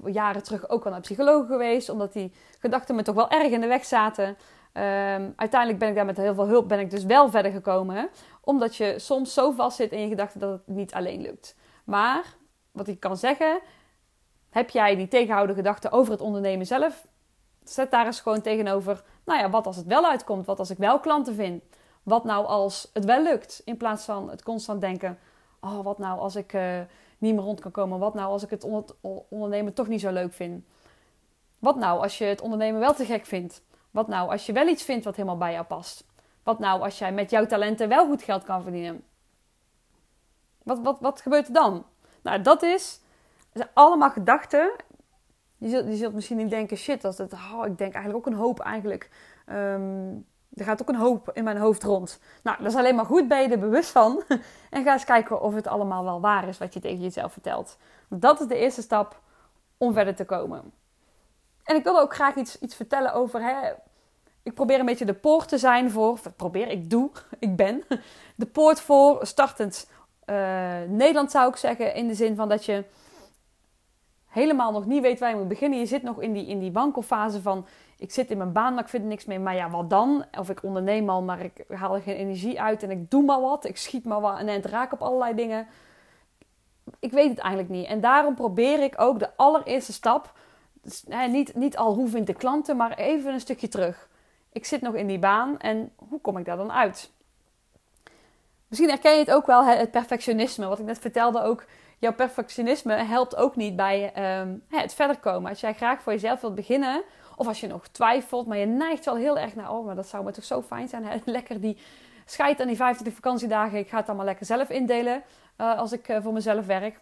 jaren 0.04 0.42
terug 0.42 0.68
ook 0.68 0.84
al 0.84 0.90
naar 0.90 1.00
psycholoog 1.00 1.46
geweest. 1.46 1.88
Omdat 1.88 2.12
die 2.12 2.32
gedachten 2.58 2.94
me 2.94 3.02
toch 3.02 3.14
wel 3.14 3.30
erg 3.30 3.52
in 3.52 3.60
de 3.60 3.66
weg 3.66 3.84
zaten. 3.84 4.36
Um, 4.76 5.32
uiteindelijk 5.36 5.78
ben 5.78 5.88
ik 5.88 5.94
daar 5.94 6.04
met 6.04 6.16
heel 6.16 6.34
veel 6.34 6.46
hulp 6.46 6.68
ben 6.68 6.78
ik 6.78 6.90
dus 6.90 7.04
wel 7.04 7.30
verder 7.30 7.52
gekomen. 7.52 8.08
Omdat 8.40 8.76
je 8.76 8.98
soms 8.98 9.34
zo 9.34 9.50
vast 9.50 9.76
zit 9.76 9.92
in 9.92 10.00
je 10.00 10.08
gedachten 10.08 10.40
dat 10.40 10.50
het 10.50 10.66
niet 10.66 10.94
alleen 10.94 11.20
lukt. 11.20 11.56
Maar 11.84 12.24
wat 12.72 12.88
ik 12.88 13.00
kan 13.00 13.16
zeggen, 13.16 13.60
heb 14.50 14.70
jij 14.70 14.96
die 14.96 15.08
tegenhouden 15.08 15.56
gedachten 15.56 15.92
over 15.92 16.12
het 16.12 16.20
ondernemen 16.20 16.66
zelf? 16.66 17.06
Zet 17.64 17.90
daar 17.90 18.06
eens 18.06 18.20
gewoon 18.20 18.40
tegenover. 18.40 19.02
Nou 19.24 19.40
ja, 19.40 19.50
wat 19.50 19.66
als 19.66 19.76
het 19.76 19.86
wel 19.86 20.06
uitkomt? 20.06 20.46
Wat 20.46 20.58
als 20.58 20.70
ik 20.70 20.78
wel 20.78 21.00
klanten 21.00 21.34
vind? 21.34 21.62
Wat 22.02 22.24
nou 22.24 22.46
als 22.46 22.90
het 22.92 23.04
wel 23.04 23.22
lukt? 23.22 23.62
In 23.64 23.76
plaats 23.76 24.04
van 24.04 24.30
het 24.30 24.42
constant 24.42 24.80
denken: 24.80 25.18
oh, 25.60 25.80
wat 25.84 25.98
nou 25.98 26.18
als 26.18 26.36
ik 26.36 26.52
uh, 26.52 26.80
niet 27.18 27.34
meer 27.34 27.44
rond 27.44 27.60
kan 27.60 27.70
komen? 27.70 27.98
Wat 27.98 28.14
nou 28.14 28.30
als 28.30 28.42
ik 28.42 28.50
het 28.50 28.64
ondernemen 29.28 29.72
toch 29.72 29.88
niet 29.88 30.00
zo 30.00 30.12
leuk 30.12 30.32
vind? 30.32 30.64
Wat 31.58 31.76
nou 31.76 32.02
als 32.02 32.18
je 32.18 32.24
het 32.24 32.40
ondernemen 32.40 32.80
wel 32.80 32.94
te 32.94 33.04
gek 33.04 33.26
vindt? 33.26 33.62
Wat 33.94 34.08
nou 34.08 34.30
als 34.30 34.46
je 34.46 34.52
wel 34.52 34.66
iets 34.66 34.82
vindt 34.82 35.04
wat 35.04 35.16
helemaal 35.16 35.36
bij 35.36 35.52
jou 35.52 35.64
past? 35.64 36.04
Wat 36.42 36.58
nou 36.58 36.80
als 36.80 36.98
jij 36.98 37.12
met 37.12 37.30
jouw 37.30 37.46
talenten 37.46 37.88
wel 37.88 38.06
goed 38.06 38.22
geld 38.22 38.44
kan 38.44 38.62
verdienen? 38.62 39.04
Wat, 40.62 40.80
wat, 40.80 41.00
wat 41.00 41.20
gebeurt 41.20 41.46
er 41.46 41.52
dan? 41.52 41.86
Nou, 42.22 42.40
dat 42.40 42.62
is 42.62 43.00
zijn 43.52 43.68
allemaal 43.74 44.10
gedachten. 44.10 44.72
Je 45.56 45.68
zult, 45.68 45.86
je 45.86 45.96
zult 45.96 46.14
misschien 46.14 46.36
niet 46.36 46.50
denken, 46.50 46.76
shit, 46.76 47.02
dat 47.02 47.18
het, 47.18 47.32
oh, 47.32 47.66
ik 47.66 47.78
denk 47.78 47.94
eigenlijk 47.94 48.26
ook 48.26 48.32
een 48.32 48.40
hoop 48.40 48.60
eigenlijk. 48.60 49.10
Um, 49.46 50.26
er 50.54 50.64
gaat 50.64 50.82
ook 50.82 50.88
een 50.88 50.94
hoop 50.94 51.30
in 51.32 51.44
mijn 51.44 51.56
hoofd 51.56 51.82
rond. 51.82 52.20
Nou, 52.42 52.58
dat 52.58 52.66
is 52.66 52.78
alleen 52.78 52.94
maar 52.94 53.04
goed, 53.04 53.28
ben 53.28 53.42
je 53.42 53.48
er 53.48 53.58
bewust 53.58 53.90
van. 53.90 54.22
en 54.70 54.84
ga 54.84 54.92
eens 54.92 55.04
kijken 55.04 55.40
of 55.40 55.54
het 55.54 55.66
allemaal 55.66 56.04
wel 56.04 56.20
waar 56.20 56.48
is 56.48 56.58
wat 56.58 56.74
je 56.74 56.80
tegen 56.80 57.00
jezelf 57.00 57.32
vertelt. 57.32 57.78
Dat 58.08 58.40
is 58.40 58.46
de 58.46 58.56
eerste 58.56 58.82
stap 58.82 59.20
om 59.76 59.92
verder 59.92 60.14
te 60.14 60.24
komen. 60.24 60.72
En 61.64 61.76
ik 61.76 61.84
wil 61.84 62.00
ook 62.00 62.14
graag 62.14 62.34
iets, 62.34 62.58
iets 62.58 62.74
vertellen 62.74 63.12
over. 63.12 63.42
Hè, 63.42 63.72
ik 64.42 64.54
probeer 64.54 64.78
een 64.78 64.86
beetje 64.86 65.04
de 65.04 65.14
poort 65.14 65.48
te 65.48 65.58
zijn 65.58 65.90
voor. 65.90 66.18
Probeer, 66.36 66.68
ik 66.68 66.90
doe, 66.90 67.10
ik 67.38 67.56
ben. 67.56 67.84
De 68.36 68.46
poort 68.46 68.80
voor 68.80 69.26
startend 69.26 69.90
uh, 70.26 70.36
Nederland 70.88 71.30
zou 71.30 71.48
ik 71.48 71.56
zeggen. 71.56 71.94
In 71.94 72.08
de 72.08 72.14
zin 72.14 72.36
van 72.36 72.48
dat 72.48 72.64
je 72.64 72.84
helemaal 74.26 74.72
nog 74.72 74.86
niet 74.86 75.02
weet 75.02 75.18
waar 75.18 75.30
je 75.30 75.36
moet 75.36 75.48
beginnen. 75.48 75.78
Je 75.78 75.86
zit 75.86 76.02
nog 76.02 76.20
in 76.20 76.32
die, 76.32 76.46
in 76.46 76.58
die 76.58 76.72
wankelfase 76.72 77.42
van... 77.42 77.66
ik 77.98 78.12
zit 78.12 78.30
in 78.30 78.36
mijn 78.36 78.52
baan, 78.52 78.74
maar 78.74 78.82
ik 78.82 78.88
vind 78.88 79.04
niks 79.04 79.24
mee. 79.24 79.38
Maar 79.38 79.54
ja, 79.54 79.70
wat 79.70 79.90
dan? 79.90 80.24
Of 80.38 80.50
ik 80.50 80.62
onderneem 80.62 81.08
al, 81.10 81.22
maar 81.22 81.40
ik 81.40 81.64
haal 81.68 81.94
er 81.94 82.02
geen 82.02 82.16
energie 82.16 82.60
uit... 82.60 82.82
en 82.82 82.90
ik 82.90 83.10
doe 83.10 83.22
maar 83.22 83.40
wat, 83.40 83.64
ik 83.64 83.76
schiet 83.76 84.04
maar 84.04 84.20
wat... 84.20 84.38
en 84.38 84.46
het 84.46 84.64
raak 84.64 84.92
op 84.92 85.02
allerlei 85.02 85.34
dingen. 85.34 85.66
Ik 86.98 87.12
weet 87.12 87.28
het 87.28 87.38
eigenlijk 87.38 87.70
niet. 87.70 87.86
En 87.86 88.00
daarom 88.00 88.34
probeer 88.34 88.82
ik 88.82 88.94
ook 89.00 89.18
de 89.18 89.36
allereerste 89.36 89.92
stap... 89.92 90.32
Niet, 91.28 91.54
niet 91.54 91.76
al 91.76 91.94
hoe 91.94 92.08
vind 92.08 92.28
ik 92.28 92.36
klanten, 92.36 92.76
maar 92.76 92.98
even 92.98 93.32
een 93.32 93.40
stukje 93.40 93.68
terug. 93.68 94.08
Ik 94.52 94.64
zit 94.64 94.80
nog 94.80 94.94
in 94.94 95.06
die 95.06 95.18
baan 95.18 95.58
en 95.58 95.92
hoe 95.96 96.20
kom 96.20 96.38
ik 96.38 96.44
daar 96.44 96.56
dan 96.56 96.72
uit? 96.72 97.10
Misschien 98.68 98.88
herken 98.88 99.12
je 99.12 99.18
het 99.18 99.30
ook 99.30 99.46
wel, 99.46 99.64
het 99.64 99.90
perfectionisme. 99.90 100.66
Wat 100.66 100.78
ik 100.78 100.84
net 100.84 100.98
vertelde 100.98 101.42
ook 101.42 101.64
jouw 101.98 102.14
perfectionisme 102.14 102.94
helpt 102.94 103.36
ook 103.36 103.56
niet 103.56 103.76
bij 103.76 104.12
um, 104.40 104.62
het 104.68 104.94
verder 104.94 105.18
komen. 105.18 105.50
Als 105.50 105.60
jij 105.60 105.74
graag 105.74 106.02
voor 106.02 106.12
jezelf 106.12 106.40
wilt 106.40 106.54
beginnen, 106.54 107.02
of 107.36 107.46
als 107.46 107.60
je 107.60 107.66
nog 107.66 107.88
twijfelt, 107.88 108.46
maar 108.46 108.58
je 108.58 108.66
neigt 108.66 109.04
wel 109.04 109.16
heel 109.16 109.38
erg 109.38 109.54
naar, 109.54 109.72
oh, 109.72 109.86
maar 109.86 109.94
dat 109.94 110.06
zou 110.06 110.24
me 110.24 110.32
toch 110.32 110.44
zo 110.44 110.62
fijn 110.62 110.88
zijn. 110.88 111.04
Hè? 111.04 111.16
Lekker 111.32 111.60
die 111.60 111.78
scheid 112.24 112.60
aan 112.60 112.66
die 112.66 112.76
25 112.76 113.14
vakantiedagen. 113.22 113.78
Ik 113.78 113.88
ga 113.88 113.96
het 113.96 114.06
allemaal 114.06 114.26
lekker 114.26 114.46
zelf 114.46 114.68
indelen 114.68 115.22
uh, 115.58 115.78
als 115.78 115.92
ik 115.92 116.08
uh, 116.08 116.22
voor 116.22 116.32
mezelf 116.32 116.66
werk. 116.66 117.00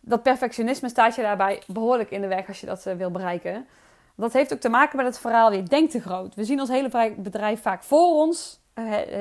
Dat 0.00 0.22
perfectionisme 0.22 0.88
staat 0.88 1.14
je 1.14 1.22
daarbij 1.22 1.62
behoorlijk 1.66 2.10
in 2.10 2.20
de 2.20 2.26
weg 2.26 2.48
als 2.48 2.60
je 2.60 2.66
dat 2.66 2.86
uh, 2.86 2.94
wil 2.94 3.10
bereiken. 3.10 3.66
Dat 4.14 4.32
heeft 4.32 4.52
ook 4.52 4.60
te 4.60 4.68
maken 4.68 4.96
met 4.96 5.06
het 5.06 5.18
verhaal, 5.18 5.52
je 5.52 5.62
denkt 5.62 5.90
te 5.90 6.00
groot. 6.00 6.34
We 6.34 6.44
zien 6.44 6.60
ons 6.60 6.68
hele 6.68 7.14
bedrijf 7.16 7.62
vaak 7.62 7.82
voor 7.82 8.14
ons. 8.14 8.60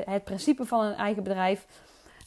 het 0.05 0.23
principe 0.23 0.65
van 0.65 0.85
een 0.85 0.93
eigen 0.93 1.23
bedrijf 1.23 1.65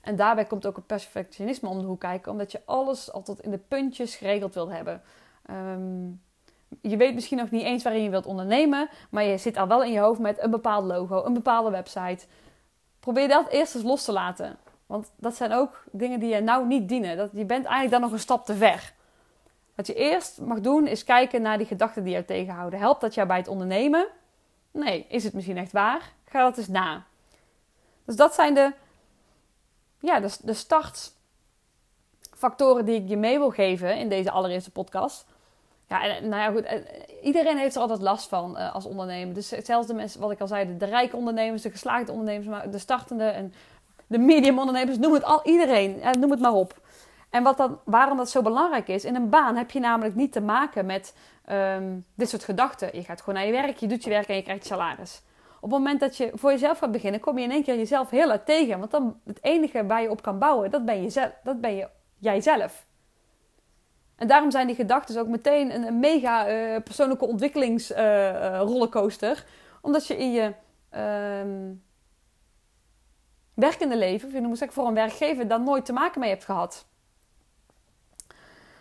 en 0.02 0.16
daarbij 0.16 0.44
komt 0.44 0.66
ook 0.66 0.76
het 0.76 0.86
perfectionisme 0.86 1.68
om 1.68 1.78
de 1.78 1.84
hoek 1.84 2.00
kijken, 2.00 2.32
omdat 2.32 2.52
je 2.52 2.62
alles 2.64 3.12
altijd 3.12 3.40
in 3.40 3.50
de 3.50 3.58
puntjes 3.58 4.14
geregeld 4.14 4.54
wilt 4.54 4.70
hebben. 4.70 5.02
Ehm, 5.46 6.06
je 6.80 6.96
weet 6.96 7.14
misschien 7.14 7.38
nog 7.38 7.50
niet 7.50 7.62
eens 7.62 7.82
waarin 7.82 8.02
je 8.02 8.10
wilt 8.10 8.26
ondernemen, 8.26 8.88
maar 9.10 9.24
je 9.24 9.38
zit 9.38 9.56
al 9.56 9.68
wel 9.68 9.82
in 9.82 9.92
je 9.92 9.98
hoofd 9.98 10.20
met 10.20 10.42
een 10.42 10.50
bepaald 10.50 10.84
logo, 10.84 11.24
een 11.24 11.32
bepaalde 11.32 11.70
website. 11.70 12.26
Probeer 13.00 13.28
dat 13.28 13.48
eerst 13.48 13.74
eens 13.74 13.84
los 13.84 14.04
te 14.04 14.12
laten. 14.12 14.58
Want 14.92 15.11
dat 15.16 15.35
zijn 15.35 15.52
ook 15.52 15.85
dingen 15.90 16.20
die 16.20 16.35
je 16.35 16.40
nou 16.40 16.66
niet 16.66 16.88
dienen. 16.88 17.16
Dat, 17.16 17.31
je 17.33 17.44
bent 17.44 17.64
eigenlijk 17.64 17.90
dan 17.90 18.00
nog 18.00 18.12
een 18.12 18.18
stap 18.18 18.44
te 18.44 18.55
ver. 18.55 18.92
Wat 19.74 19.87
je 19.87 19.94
eerst 19.94 20.40
mag 20.40 20.61
doen 20.61 20.87
is 20.87 21.05
kijken 21.05 21.42
naar 21.42 21.59
die 21.59 21.66
gedachten 21.66 22.02
die 22.02 22.12
jou 22.12 22.24
tegenhouden. 22.24 22.78
Helpt 22.78 23.00
dat 23.00 23.14
jou 23.14 23.28
bij 23.28 23.37
het 23.37 23.48
ondernemen? 23.48 24.07
Nee. 24.70 25.07
Is 25.09 25.24
het 25.24 25.33
misschien 25.33 25.57
echt 25.57 25.72
waar? 25.72 26.12
Ga 26.24 26.42
dat 26.42 26.59
eens 26.59 26.68
na. 26.68 27.05
Dus 28.05 28.16
dat 28.16 28.35
zijn 28.35 28.55
de 28.55 28.72
ja, 29.98 30.20
de, 30.20 30.37
de 30.42 30.55
start 30.55 31.12
factoren 32.35 32.85
die 32.85 33.02
ik 33.02 33.09
je 33.09 33.16
mee 33.16 33.38
wil 33.38 33.50
geven 33.50 33.96
in 33.96 34.09
deze 34.09 34.31
allereerste 34.31 34.70
podcast. 34.70 35.26
Ja, 35.88 36.05
en, 36.05 36.28
nou 36.28 36.42
ja, 36.42 36.50
goed. 36.50 36.85
Iedereen 37.22 37.59
heeft 37.59 37.74
er 37.74 37.81
altijd 37.81 38.00
last 38.00 38.28
van 38.28 38.59
uh, 38.59 38.74
als 38.74 38.85
ondernemer. 38.85 39.35
Dus 39.35 39.48
zelfs 39.48 39.87
de 39.87 39.94
mensen, 39.94 40.20
wat 40.20 40.31
ik 40.31 40.40
al 40.40 40.46
zei, 40.46 40.76
de, 40.76 40.85
rijke 40.85 41.16
ondernemers, 41.16 41.62
de 41.62 41.70
geslaagde 41.70 42.12
ondernemers, 42.12 42.46
maar 42.46 42.70
de 42.70 42.78
startende 42.78 43.24
en 43.24 43.55
de 44.12 44.18
medium 44.18 44.59
ondernemers, 44.59 44.98
noem 44.98 45.12
het 45.12 45.25
al 45.25 45.40
iedereen. 45.44 46.01
noem 46.20 46.31
het 46.31 46.40
maar 46.40 46.53
op. 46.53 46.81
En 47.31 47.42
wat 47.42 47.57
dan, 47.57 47.79
waarom 47.85 48.16
dat 48.16 48.31
zo 48.31 48.42
belangrijk 48.42 48.88
is, 48.88 49.05
in 49.05 49.14
een 49.14 49.29
baan 49.29 49.57
heb 49.57 49.70
je 49.70 49.81
namelijk 49.81 50.14
niet 50.14 50.33
te 50.33 50.40
maken 50.40 50.87
met 50.87 51.14
um, 51.51 52.05
dit 52.14 52.29
soort 52.29 52.44
gedachten. 52.44 52.90
Je 52.92 53.05
gaat 53.05 53.20
gewoon 53.20 53.35
naar 53.35 53.46
je 53.46 53.53
werk, 53.53 53.77
je 53.77 53.87
doet 53.87 54.05
je 54.05 54.11
werk 54.11 54.29
en 54.29 54.37
je 54.37 54.42
krijgt 54.42 54.66
salaris. 54.66 55.22
Op 55.61 55.70
het 55.70 55.79
moment 55.79 56.01
dat 56.01 56.16
je 56.16 56.31
voor 56.35 56.51
jezelf 56.51 56.79
gaat 56.79 56.92
beginnen, 56.92 57.20
kom 57.20 57.38
je 57.38 57.44
in 57.44 57.51
één 57.51 57.62
keer 57.62 57.77
jezelf 57.77 58.11
heel 58.11 58.33
erg 58.33 58.42
tegen. 58.44 58.79
Want 58.79 58.90
dan 58.90 59.20
het 59.25 59.38
enige 59.42 59.87
waar 59.87 60.03
je 60.03 60.11
op 60.11 60.22
kan 60.22 60.38
bouwen, 60.38 60.70
dat 60.70 60.85
ben, 60.85 61.03
je 61.03 61.11
zelf, 61.11 61.33
dat 61.42 61.61
ben 61.61 61.77
je, 61.77 61.88
jijzelf. 62.18 62.87
En 64.16 64.29
daarom 64.29 64.51
zijn 64.51 64.66
die 64.66 64.77
gedachten 64.77 65.20
ook 65.20 65.27
meteen 65.27 65.75
een, 65.75 65.98
mega 65.98 66.51
uh, 66.51 66.77
persoonlijke 66.83 67.27
ontwikkelingsrollercoaster. 67.27 69.37
Uh, 69.37 69.42
omdat 69.81 70.07
je 70.07 70.16
in 70.16 70.33
je 70.33 70.53
uh, 70.94 71.44
werkende 73.54 73.96
leven, 73.96 74.28
of 74.28 74.34
je 74.34 74.40
moet 74.40 74.58
zeggen 74.58 74.76
voor 74.76 74.86
een 74.86 74.94
werkgever, 74.94 75.48
daar 75.48 75.60
nooit 75.60 75.84
te 75.84 75.92
maken 75.92 76.20
mee 76.20 76.30
hebt 76.30 76.44
gehad. 76.44 76.86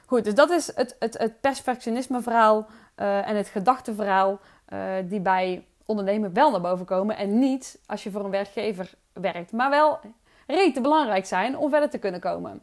Goed, 0.06 0.24
dus 0.24 0.36
dat 0.36 0.50
is 0.50 0.76
het, 0.76 0.96
het, 1.00 1.18
het 1.18 1.42
perfectionisme 1.42 2.22
verhaal 2.22 2.68
uh, 2.98 3.28
en 3.28 3.36
het 3.36 3.48
gedachtenverhaal 3.48 4.40
uh, 4.74 4.94
die 5.04 5.20
bij 5.20 5.66
ondernemen 5.86 6.34
wel 6.34 6.52
naar 6.52 6.62
boven 6.62 6.86
komen. 6.86 7.18
En 7.18 7.40
niet 7.40 7.80
als 7.86 8.04
je 8.04 8.12
voor 8.12 8.24
een 8.24 8.32
werkgever 8.32 8.94
werkt. 9.14 9.52
Maar 9.52 9.70
wel 9.70 10.00
rete 10.48 10.82
belangrijk 10.82 11.26
zijn 11.26 11.58
om 11.58 11.70
verder 11.70 11.90
te 11.90 11.98
kunnen 11.98 12.20
komen. 12.20 12.62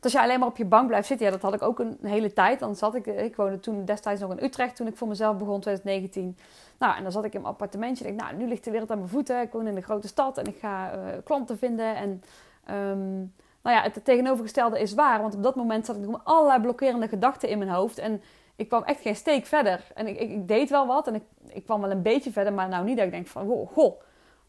Dus 0.00 0.12
als 0.12 0.12
je 0.12 0.28
alleen 0.28 0.38
maar 0.38 0.48
op 0.48 0.56
je 0.56 0.64
bank 0.64 0.86
blijft 0.86 1.06
zitten, 1.06 1.26
ja, 1.26 1.32
dat 1.32 1.42
had 1.42 1.54
ik 1.54 1.62
ook 1.62 1.78
een 1.78 1.98
hele 2.02 2.32
tijd. 2.32 2.58
Dan 2.58 2.76
zat 2.76 2.94
ik, 2.94 3.06
ik 3.06 3.36
woonde 3.36 3.60
toen 3.60 3.84
destijds 3.84 4.20
nog 4.20 4.30
in 4.30 4.44
Utrecht 4.44 4.76
toen 4.76 4.86
ik 4.86 4.96
voor 4.96 5.08
mezelf 5.08 5.36
begon, 5.36 5.60
2019. 5.60 6.36
Nou, 6.82 6.96
en 6.96 7.02
dan 7.02 7.12
zat 7.12 7.24
ik 7.24 7.34
in 7.34 7.40
mijn 7.40 7.52
appartementje. 7.52 8.04
En 8.04 8.10
ik 8.10 8.20
nou, 8.20 8.36
nu 8.36 8.48
ligt 8.48 8.64
de 8.64 8.70
wereld 8.70 8.90
aan 8.90 8.98
mijn 8.98 9.10
voeten. 9.10 9.40
Ik 9.40 9.52
woon 9.52 9.66
in 9.66 9.76
een 9.76 9.82
grote 9.82 10.08
stad 10.08 10.38
en 10.38 10.46
ik 10.46 10.56
ga 10.58 10.94
uh, 10.94 11.04
klanten 11.24 11.58
vinden. 11.58 11.96
En 11.96 12.22
um, 12.70 13.32
nou 13.62 13.76
ja, 13.76 13.82
het 13.82 14.04
tegenovergestelde 14.04 14.80
is 14.80 14.94
waar. 14.94 15.20
Want 15.20 15.34
op 15.34 15.42
dat 15.42 15.54
moment 15.54 15.86
zat 15.86 15.96
ik 15.96 16.08
met 16.08 16.20
allerlei 16.24 16.60
blokkerende 16.60 17.08
gedachten 17.08 17.48
in 17.48 17.58
mijn 17.58 17.70
hoofd. 17.70 17.98
En 17.98 18.22
ik 18.56 18.68
kwam 18.68 18.82
echt 18.82 19.00
geen 19.00 19.16
steek 19.16 19.46
verder. 19.46 19.90
En 19.94 20.06
ik, 20.06 20.18
ik, 20.18 20.48
deed 20.48 20.70
wel 20.70 20.86
wat 20.86 21.06
en 21.06 21.14
ik, 21.14 21.22
ik, 21.48 21.64
kwam 21.64 21.80
wel 21.80 21.90
een 21.90 22.02
beetje 22.02 22.32
verder. 22.32 22.52
Maar 22.52 22.68
nou 22.68 22.84
niet 22.84 22.96
dat 22.96 23.06
ik 23.06 23.12
denk 23.12 23.26
van, 23.26 23.46
goh, 23.46 23.68
goh. 23.72 24.00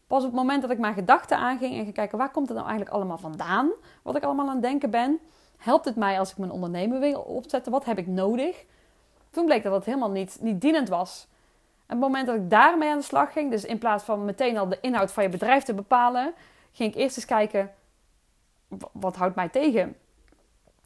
Pas 0.06 0.24
op 0.24 0.30
het 0.30 0.40
moment 0.40 0.62
dat 0.62 0.70
ik 0.70 0.78
mijn 0.78 0.94
gedachten 0.94 1.36
aanging 1.36 1.74
en 1.74 1.82
ging 1.82 1.94
kijken... 1.94 2.18
waar 2.18 2.30
komt 2.30 2.48
het 2.48 2.56
nou 2.56 2.68
eigenlijk 2.68 2.96
allemaal 2.96 3.18
vandaan? 3.18 3.70
Wat 4.02 4.16
ik 4.16 4.22
allemaal 4.22 4.46
aan 4.46 4.52
het 4.54 4.62
denken 4.62 4.90
ben. 4.90 5.18
Helpt 5.56 5.84
het 5.84 5.96
mij 5.96 6.18
als 6.18 6.30
ik 6.30 6.38
mijn 6.38 6.50
ondernemer 6.50 7.00
wil 7.00 7.20
opzetten? 7.20 7.72
Wat 7.72 7.84
heb 7.84 7.98
ik 7.98 8.06
nodig? 8.06 8.64
Toen 9.30 9.44
bleek 9.44 9.62
dat 9.62 9.74
het 9.74 9.84
helemaal 9.84 10.10
niet, 10.10 10.38
niet 10.40 10.60
dienend 10.60 10.88
was. 10.88 11.26
En 11.86 11.96
op 11.96 12.02
het 12.02 12.12
moment 12.12 12.26
dat 12.26 12.36
ik 12.36 12.50
daarmee 12.50 12.90
aan 12.90 12.98
de 12.98 13.04
slag 13.04 13.32
ging... 13.32 13.50
dus 13.50 13.64
in 13.64 13.78
plaats 13.78 14.04
van 14.04 14.24
meteen 14.24 14.58
al 14.58 14.68
de 14.68 14.78
inhoud 14.80 15.12
van 15.12 15.22
je 15.22 15.28
bedrijf 15.28 15.62
te 15.62 15.74
bepalen... 15.74 16.34
ging 16.72 16.92
ik 16.92 17.00
eerst 17.00 17.16
eens 17.16 17.26
kijken 17.26 17.70
wat 18.92 19.16
houdt 19.16 19.34
mij 19.34 19.48
tegen? 19.48 19.96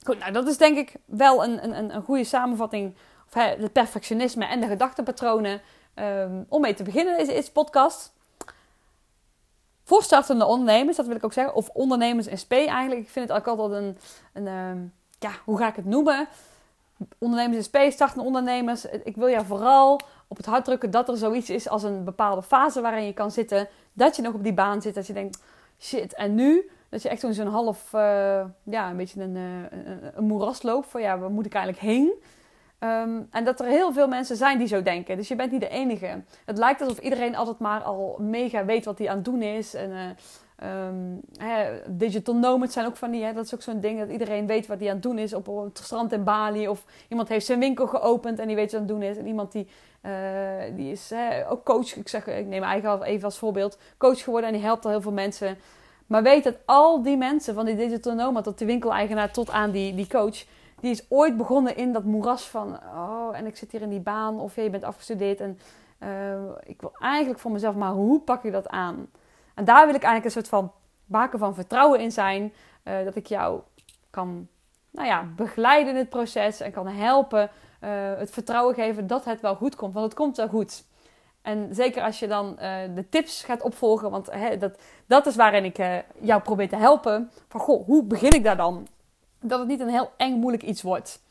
Goed, 0.03 0.19
nou 0.19 0.33
dat 0.33 0.49
is 0.49 0.59
denk 0.59 0.77
ik 0.77 0.95
wel 1.05 1.45
een, 1.45 1.65
een, 1.79 1.95
een 1.95 2.03
goede 2.03 2.25
samenvatting. 2.25 2.97
Of 3.27 3.35
het 3.35 3.73
perfectionisme 3.73 4.45
en 4.45 4.61
de 4.61 4.67
gedachtenpatronen. 4.67 5.61
Um, 5.95 6.47
om 6.49 6.61
mee 6.61 6.75
te 6.75 6.83
beginnen 6.83 7.27
deze, 7.27 7.53
podcast. 7.53 8.13
Voor 9.85 10.03
startende 10.03 10.45
ondernemers, 10.45 10.97
dat 10.97 11.07
wil 11.07 11.17
ik 11.17 11.25
ook 11.25 11.33
zeggen. 11.33 11.55
Of 11.55 11.69
ondernemers 11.69 12.27
in 12.27 12.39
SP 12.43 12.53
eigenlijk. 12.53 13.01
Ik 13.01 13.09
vind 13.09 13.29
het 13.29 13.39
ook 13.39 13.47
altijd 13.47 13.83
een... 13.83 13.99
een 14.33 14.47
um, 14.47 14.93
ja, 15.19 15.31
hoe 15.45 15.59
ga 15.59 15.69
ik 15.69 15.77
het 15.77 15.85
noemen? 15.85 16.29
Ondernemers 17.19 17.57
in 17.57 17.63
SP, 17.69 17.77
startende 17.93 18.25
ondernemers. 18.25 18.85
Ik 18.85 19.17
wil 19.17 19.29
jou 19.29 19.47
vooral 19.47 20.01
op 20.29 20.37
het 20.37 20.47
hart 20.47 20.65
drukken 20.65 20.91
dat 20.91 21.09
er 21.09 21.17
zoiets 21.17 21.51
is 21.51 21.69
als 21.69 21.83
een 21.83 22.05
bepaalde 22.05 22.43
fase 22.43 22.81
waarin 22.81 23.07
je 23.07 23.13
kan 23.13 23.31
zitten. 23.31 23.69
Dat 23.93 24.17
je 24.17 24.23
nog 24.23 24.35
op 24.35 24.43
die 24.43 24.53
baan 24.53 24.83
zit. 24.83 24.95
Dat 24.95 25.07
je 25.07 25.13
denkt, 25.13 25.43
shit, 25.81 26.15
en 26.15 26.35
nu? 26.35 26.71
Dat 26.89 27.03
je 27.03 27.09
echt 27.09 27.25
zo'n 27.31 27.47
half, 27.47 27.93
uh, 27.95 28.01
ja, 28.63 28.91
een 28.91 28.97
beetje 28.97 29.23
een, 29.23 29.37
uh, 29.37 29.43
een, 29.71 30.11
een, 30.15 30.25
moeras 30.25 30.63
loopt. 30.63 30.89
Van 30.89 31.01
ja, 31.01 31.19
waar 31.19 31.31
moet 31.31 31.47
ik 31.47 31.55
eigenlijk 31.55 31.85
heen? 31.85 32.13
Um, 32.81 33.29
en 33.31 33.45
dat 33.45 33.61
er 33.61 33.67
heel 33.67 33.93
veel 33.93 34.09
mensen 34.09 34.37
zijn 34.37 34.59
die 34.59 34.67
zo 34.67 34.83
denken. 34.83 35.17
Dus 35.17 35.29
je 35.29 35.37
bent 35.37 35.53
niet 35.53 35.61
de 35.61 35.69
enige. 35.69 36.23
Het 36.45 36.59
lijkt 36.59 36.81
alsof 36.81 36.99
iedereen 36.99 37.37
altijd 37.37 37.59
maar 37.59 37.83
al 37.83 38.17
mega 38.21 38.65
weet 38.65 38.85
wat 38.85 38.99
hij 38.99 39.09
aan 39.09 39.17
het 39.17 39.25
doen 39.25 39.43
is. 39.43 39.75
En 39.75 39.91
uh, 39.91 40.01
um, 40.65 41.21
hè, 41.37 41.81
digital 41.87 42.35
nomads 42.35 42.73
zijn 42.73 42.87
ook 42.87 42.97
van 42.97 43.11
die, 43.11 43.25
hè, 43.25 43.33
dat 43.33 43.45
is 43.45 43.55
ook 43.55 43.63
zo'n 43.63 43.81
ding 43.81 43.99
dat 43.99 44.09
iedereen 44.09 44.47
weet 44.47 44.67
wat 44.67 44.79
hij 44.79 44.89
aan 44.89 44.95
het 44.95 45.03
doen 45.03 45.19
is 45.19 45.35
op 45.35 45.47
het 45.47 45.79
strand 45.79 46.13
in 46.13 46.25
Bali. 46.25 46.69
Of 46.69 46.85
iemand 47.09 47.29
heeft 47.29 47.47
zijn 47.47 47.59
winkel 47.59 47.87
geopend 47.87 48.39
en 48.39 48.47
die 48.47 48.57
weet 48.57 48.73
wat 48.73 48.81
aan 48.81 48.87
het 48.87 48.97
doen 48.97 49.03
is. 49.03 49.17
En 49.17 49.27
iemand 49.27 49.53
die, 49.53 49.69
die 50.75 50.91
is 50.91 51.11
hè, 51.11 51.51
ook 51.51 51.65
coach. 51.65 51.97
Ik, 51.97 52.09
zeg, 52.09 52.27
ik 52.27 52.47
neem 52.47 52.63
eigen 52.63 53.03
even 53.03 53.25
als 53.25 53.39
voorbeeld. 53.39 53.79
Coach 53.99 54.23
geworden 54.23 54.51
en 54.51 54.57
die 54.57 54.65
helpt 54.65 54.85
al 54.85 54.91
heel 54.91 55.01
veel 55.01 55.13
mensen. 55.13 55.59
Maar 56.07 56.23
weet 56.23 56.45
dat 56.45 56.57
al 56.65 57.03
die 57.03 57.17
mensen, 57.17 57.55
van 57.55 57.65
die 57.65 57.77
digital 57.77 58.15
nomad 58.15 58.45
tot 58.45 58.59
de 58.59 58.65
winkeleigenaar 58.65 59.33
tot 59.33 59.51
aan 59.51 59.71
die, 59.71 59.95
die 59.95 60.07
coach, 60.07 60.45
die 60.81 60.91
is 60.91 61.07
ooit 61.09 61.37
begonnen 61.37 61.77
in 61.77 61.93
dat 61.93 62.05
moeras 62.05 62.49
van, 62.49 62.79
oh, 62.95 63.29
en 63.33 63.47
ik 63.47 63.57
zit 63.57 63.73
hier 63.73 63.83
in 63.83 63.89
die 63.89 64.01
baan, 64.01 64.41
of 64.41 64.57
je 64.57 64.71
bent 64.71 64.85
afgestudeerd 64.85 65.41
en 65.41 65.59
uh, 66.03 66.09
ik 66.65 66.81
wil 66.81 66.93
eigenlijk 66.99 67.41
voor 67.41 67.51
mezelf, 67.51 67.75
maar 67.75 67.93
hoe 67.93 68.21
pak 68.21 68.43
je 68.43 68.51
dat 68.51 68.69
aan? 68.69 69.09
En 69.59 69.65
daar 69.65 69.87
wil 69.87 69.95
ik 69.95 70.03
eigenlijk 70.03 70.25
een 70.25 70.43
soort 70.43 70.49
van 70.49 70.73
baken 71.05 71.39
van 71.39 71.55
vertrouwen 71.55 72.01
in 72.01 72.13
zijn, 72.13 72.53
uh, 72.85 73.05
dat 73.05 73.17
ik 73.17 73.27
jou 73.27 73.61
kan 74.11 74.49
nou 74.91 75.07
ja, 75.07 75.25
begeleiden 75.37 75.93
in 75.93 75.99
het 75.99 76.09
proces 76.09 76.61
en 76.61 76.73
kan 76.73 76.87
helpen, 76.87 77.51
uh, 77.85 77.91
het 78.19 78.31
vertrouwen 78.31 78.75
geven 78.75 79.07
dat 79.07 79.25
het 79.25 79.41
wel 79.41 79.55
goed 79.55 79.77
komt, 79.77 79.95
want 79.95 80.07
het 80.07 80.15
komt 80.15 80.37
wel 80.37 80.49
goed. 80.49 80.85
En 81.43 81.75
zeker 81.75 82.03
als 82.03 82.19
je 82.19 82.27
dan 82.27 82.51
uh, 82.51 82.77
de 82.95 83.09
tips 83.09 83.43
gaat 83.43 83.63
opvolgen, 83.63 84.11
want 84.11 84.31
hè, 84.31 84.59
dat, 84.59 84.79
dat 85.07 85.27
is 85.27 85.37
waarin 85.37 85.65
ik 85.65 85.77
jou 86.21 86.43
probeer 86.43 86.69
te 86.69 86.77
helpen. 86.77 87.31
Van 87.49 87.61
goh, 87.61 87.87
hoe 87.87 88.05
begin 88.05 88.31
ik 88.31 88.45
daar 88.45 88.57
dan? 88.57 88.87
Dat 89.41 89.59
het 89.59 89.69
niet 89.69 89.81
een 89.81 89.89
heel 89.89 90.11
eng, 90.17 90.39
moeilijk 90.39 90.63
iets 90.63 90.83
wordt. 90.83 91.23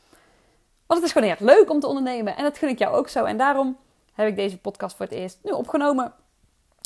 Want 0.86 1.00
het 1.00 1.08
is 1.08 1.12
gewoon 1.12 1.28
heel 1.28 1.46
leuk 1.46 1.70
om 1.70 1.80
te 1.80 1.86
ondernemen. 1.86 2.36
En 2.36 2.42
dat 2.42 2.58
gun 2.58 2.68
ik 2.68 2.78
jou 2.78 2.96
ook 2.96 3.08
zo. 3.08 3.24
En 3.24 3.36
daarom 3.36 3.76
heb 4.12 4.28
ik 4.28 4.36
deze 4.36 4.58
podcast 4.58 4.96
voor 4.96 5.06
het 5.06 5.14
eerst 5.14 5.38
nu 5.42 5.50
opgenomen. 5.50 6.12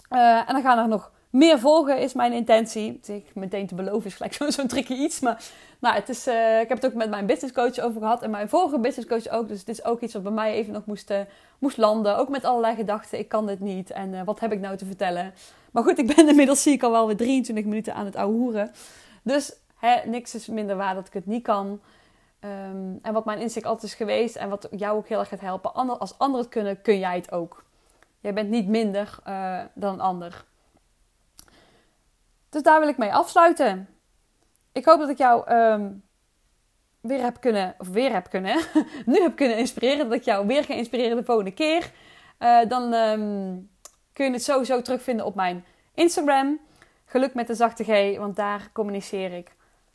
En 0.08 0.44
dan 0.46 0.62
gaan 0.62 0.78
er 0.78 0.88
nog 0.88 1.10
meer 1.32 1.58
volgen 1.58 1.98
is 1.98 2.12
mijn 2.12 2.32
intentie. 2.32 3.00
Ik 3.06 3.34
meteen 3.34 3.66
te 3.66 3.74
beloven 3.74 4.06
is 4.06 4.14
gelijk 4.14 4.34
zo'n 4.38 4.52
zo 4.52 4.66
tricky 4.66 4.92
iets. 4.92 5.20
Maar 5.20 5.42
nou, 5.78 5.94
het 5.94 6.08
is, 6.08 6.28
uh, 6.28 6.60
ik 6.60 6.68
heb 6.68 6.82
het 6.82 6.86
ook 6.86 6.96
met 6.96 7.10
mijn 7.10 7.26
business 7.26 7.54
coach 7.54 7.78
over 7.78 8.00
gehad. 8.00 8.22
En 8.22 8.30
mijn 8.30 8.48
vorige 8.48 8.78
business 8.78 9.08
coach 9.08 9.28
ook. 9.28 9.48
Dus 9.48 9.58
het 9.58 9.68
is 9.68 9.84
ook 9.84 10.00
iets 10.00 10.12
wat 10.12 10.22
bij 10.22 10.32
mij 10.32 10.52
even 10.52 10.72
nog 10.72 10.86
moest, 10.86 11.10
uh, 11.10 11.20
moest 11.58 11.76
landen. 11.76 12.16
Ook 12.16 12.28
met 12.28 12.44
allerlei 12.44 12.74
gedachten. 12.74 13.18
Ik 13.18 13.28
kan 13.28 13.46
dit 13.46 13.60
niet. 13.60 13.90
En 13.90 14.12
uh, 14.12 14.22
wat 14.24 14.40
heb 14.40 14.52
ik 14.52 14.60
nou 14.60 14.76
te 14.76 14.84
vertellen? 14.84 15.34
Maar 15.70 15.82
goed, 15.82 15.98
ik 15.98 16.16
ben 16.16 16.28
inmiddels 16.32 16.62
zie 16.62 16.72
ik 16.72 16.82
al 16.82 16.90
wel 16.90 17.06
weer 17.06 17.16
23 17.16 17.64
minuten 17.64 17.94
aan 17.94 18.04
het 18.04 18.16
ouwehoeren. 18.16 18.70
Dus 19.22 19.56
hè, 19.76 20.08
niks 20.08 20.34
is 20.34 20.46
minder 20.46 20.76
waar 20.76 20.94
dat 20.94 21.06
ik 21.06 21.12
het 21.12 21.26
niet 21.26 21.42
kan. 21.42 21.80
Um, 22.44 22.98
en 23.02 23.12
wat 23.12 23.24
mijn 23.24 23.40
inzicht 23.40 23.66
altijd 23.66 23.92
is 23.92 23.96
geweest. 23.96 24.36
En 24.36 24.48
wat 24.48 24.68
jou 24.70 24.96
ook 24.96 25.08
heel 25.08 25.18
erg 25.18 25.28
gaat 25.28 25.40
helpen. 25.40 25.74
Als 25.74 26.18
anderen 26.18 26.44
het 26.44 26.54
kunnen, 26.54 26.82
kun 26.82 26.98
jij 26.98 27.16
het 27.16 27.32
ook. 27.32 27.64
Jij 28.20 28.32
bent 28.32 28.50
niet 28.50 28.68
minder 28.68 29.18
dan 29.74 29.92
een 29.92 30.00
ander. 30.00 30.44
Dus 32.52 32.62
daar 32.62 32.80
wil 32.80 32.88
ik 32.88 32.96
mee 32.96 33.14
afsluiten. 33.14 33.88
Ik 34.72 34.84
hoop 34.84 34.98
dat 34.98 35.08
ik 35.08 35.18
jou 35.18 35.52
um, 35.54 36.02
weer 37.00 37.22
heb 37.22 37.40
kunnen, 37.40 37.74
of 37.78 37.88
weer 37.88 38.12
heb 38.12 38.30
kunnen, 38.30 38.60
nu 39.06 39.20
heb 39.20 39.36
kunnen 39.36 39.56
inspireren. 39.56 40.08
Dat 40.08 40.18
ik 40.18 40.24
jou 40.24 40.46
weer 40.46 40.64
ga 40.64 40.74
inspireren 40.74 41.16
de 41.16 41.24
volgende 41.24 41.52
keer. 41.52 41.90
Uh, 42.38 42.58
dan 42.68 42.92
um, 42.92 43.70
kun 44.12 44.26
je 44.26 44.32
het 44.32 44.42
sowieso 44.42 44.82
terugvinden 44.82 45.26
op 45.26 45.34
mijn 45.34 45.64
Instagram. 45.94 46.60
Geluk 47.04 47.34
met 47.34 47.46
de 47.46 47.54
zachte 47.54 47.84
G, 47.84 48.18
want 48.18 48.36
daar 48.36 48.70
communiceer 48.72 49.32
ik 49.32 49.50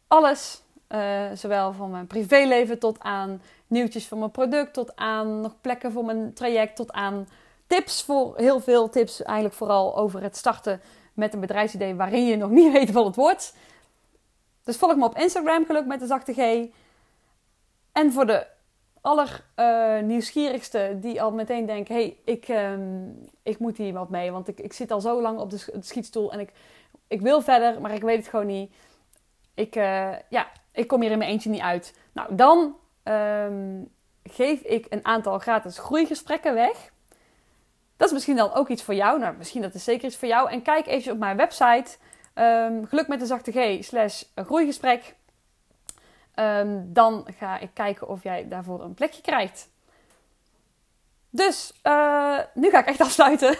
alles. 0.07 0.61
Uh, 0.89 1.25
zowel 1.33 1.73
van 1.73 1.91
mijn 1.91 2.07
privéleven 2.07 2.79
tot 2.79 2.99
aan 2.99 3.41
nieuwtjes 3.67 4.07
van 4.07 4.19
mijn 4.19 4.31
product, 4.31 4.73
tot 4.73 4.95
aan 4.95 5.41
nog 5.41 5.55
plekken 5.61 5.91
voor 5.91 6.05
mijn 6.05 6.33
traject, 6.33 6.75
tot 6.75 6.91
aan 6.91 7.27
tips 7.67 8.03
voor 8.03 8.37
heel 8.37 8.59
veel 8.59 8.89
tips. 8.89 9.23
Eigenlijk 9.23 9.55
vooral 9.55 9.97
over 9.97 10.21
het 10.21 10.37
starten 10.37 10.81
met 11.17 11.33
een 11.33 11.39
bedrijfsidee 11.39 11.95
waarin 11.95 12.25
je 12.25 12.35
nog 12.35 12.49
niet 12.49 12.71
weet 12.77 12.91
wat 12.91 13.05
het 13.05 13.15
wordt. 13.15 13.55
Dus 14.63 14.77
volg 14.77 14.95
me 14.95 15.05
op 15.05 15.17
Instagram, 15.17 15.65
geluk 15.65 15.85
met 15.85 15.99
de 15.99 16.05
zachte 16.05 16.33
G. 16.33 16.67
En 17.91 18.11
voor 18.11 18.25
de 18.25 18.47
aller 19.01 19.43
uh, 19.55 19.99
nieuwsgierigste 20.01 20.97
die 20.99 21.21
al 21.21 21.31
meteen 21.31 21.65
denken: 21.65 21.95
hey, 21.95 22.17
ik, 22.25 22.47
um, 22.47 23.25
ik 23.43 23.59
moet 23.59 23.77
hier 23.77 23.93
wat 23.93 24.09
mee. 24.09 24.31
Want 24.31 24.47
ik, 24.47 24.59
ik 24.59 24.73
zit 24.73 24.91
al 24.91 25.01
zo 25.01 25.21
lang 25.21 25.39
op 25.39 25.49
de, 25.49 25.77
schietstoel 25.79 26.31
en 26.31 26.39
ik, 26.39 26.51
ik 27.07 27.21
wil 27.21 27.41
verder, 27.41 27.81
maar 27.81 27.93
ik 27.93 28.01
weet 28.01 28.17
het 28.17 28.27
gewoon 28.27 28.45
niet. 28.45 28.73
Ik, 29.53 29.75
uh, 29.75 30.13
ja, 30.29 30.47
ik 30.71 30.87
kom 30.87 31.01
hier 31.01 31.11
in 31.11 31.17
mijn 31.17 31.29
eentje 31.29 31.49
niet 31.49 31.61
uit. 31.61 31.99
Nou, 32.13 32.35
dan 32.35 32.75
um, 33.03 33.91
geef 34.23 34.61
ik 34.61 34.85
een 34.89 35.05
aantal 35.05 35.39
gratis 35.39 35.79
groeigesprekken 35.79 36.53
weg. 36.53 36.91
Dat 37.97 38.07
is 38.07 38.13
misschien 38.13 38.35
dan 38.35 38.53
ook 38.53 38.67
iets 38.67 38.83
voor 38.83 38.93
jou. 38.93 39.19
Nou, 39.19 39.35
misschien 39.37 39.61
dat 39.61 39.73
is 39.73 39.83
zeker 39.83 40.07
iets 40.07 40.17
voor 40.17 40.27
jou. 40.27 40.49
En 40.49 40.61
kijk 40.61 40.87
even 40.87 41.11
op 41.11 41.17
mijn 41.17 41.37
website. 41.37 41.97
Um, 42.35 42.85
geluk 42.85 43.07
met 43.07 43.19
de 43.19 43.25
zachte 43.25 43.51
G 43.51 43.83
slash 43.83 44.23
groeigesprek. 44.35 45.15
ehm, 46.33 46.81
dan 46.85 47.27
ga 47.37 47.59
ik 47.59 47.69
kijken 47.73 48.07
of 48.07 48.23
jij 48.23 48.47
daarvoor 48.47 48.83
een 48.83 48.93
plekje 48.93 49.21
krijgt. 49.21 49.69
Dus 51.29 51.73
uh, 51.83 52.39
nu 52.53 52.69
ga 52.69 52.79
ik 52.79 52.85
echt 52.85 53.01
afsluiten. 53.07 53.57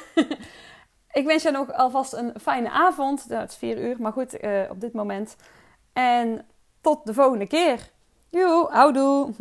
ik 1.12 1.26
wens 1.26 1.44
je 1.44 1.52
nog 1.52 1.74
alvast 1.74 2.14
een 2.14 2.34
fijne 2.42 2.70
avond. 2.70 3.26
het 3.30 3.52
is 3.52 3.58
vier 3.58 3.78
uur, 3.78 3.96
maar 4.00 4.12
goed, 4.12 4.44
uh, 4.44 4.62
op 4.70 4.82
dit 4.82 4.94
moment. 4.94 5.36
En 5.94 6.48
tot 6.82 7.06
de 7.06 7.14
volgende 7.14 7.48
keer. 7.48 7.90
Joe, 8.30 8.72
houdoe. 8.72 9.34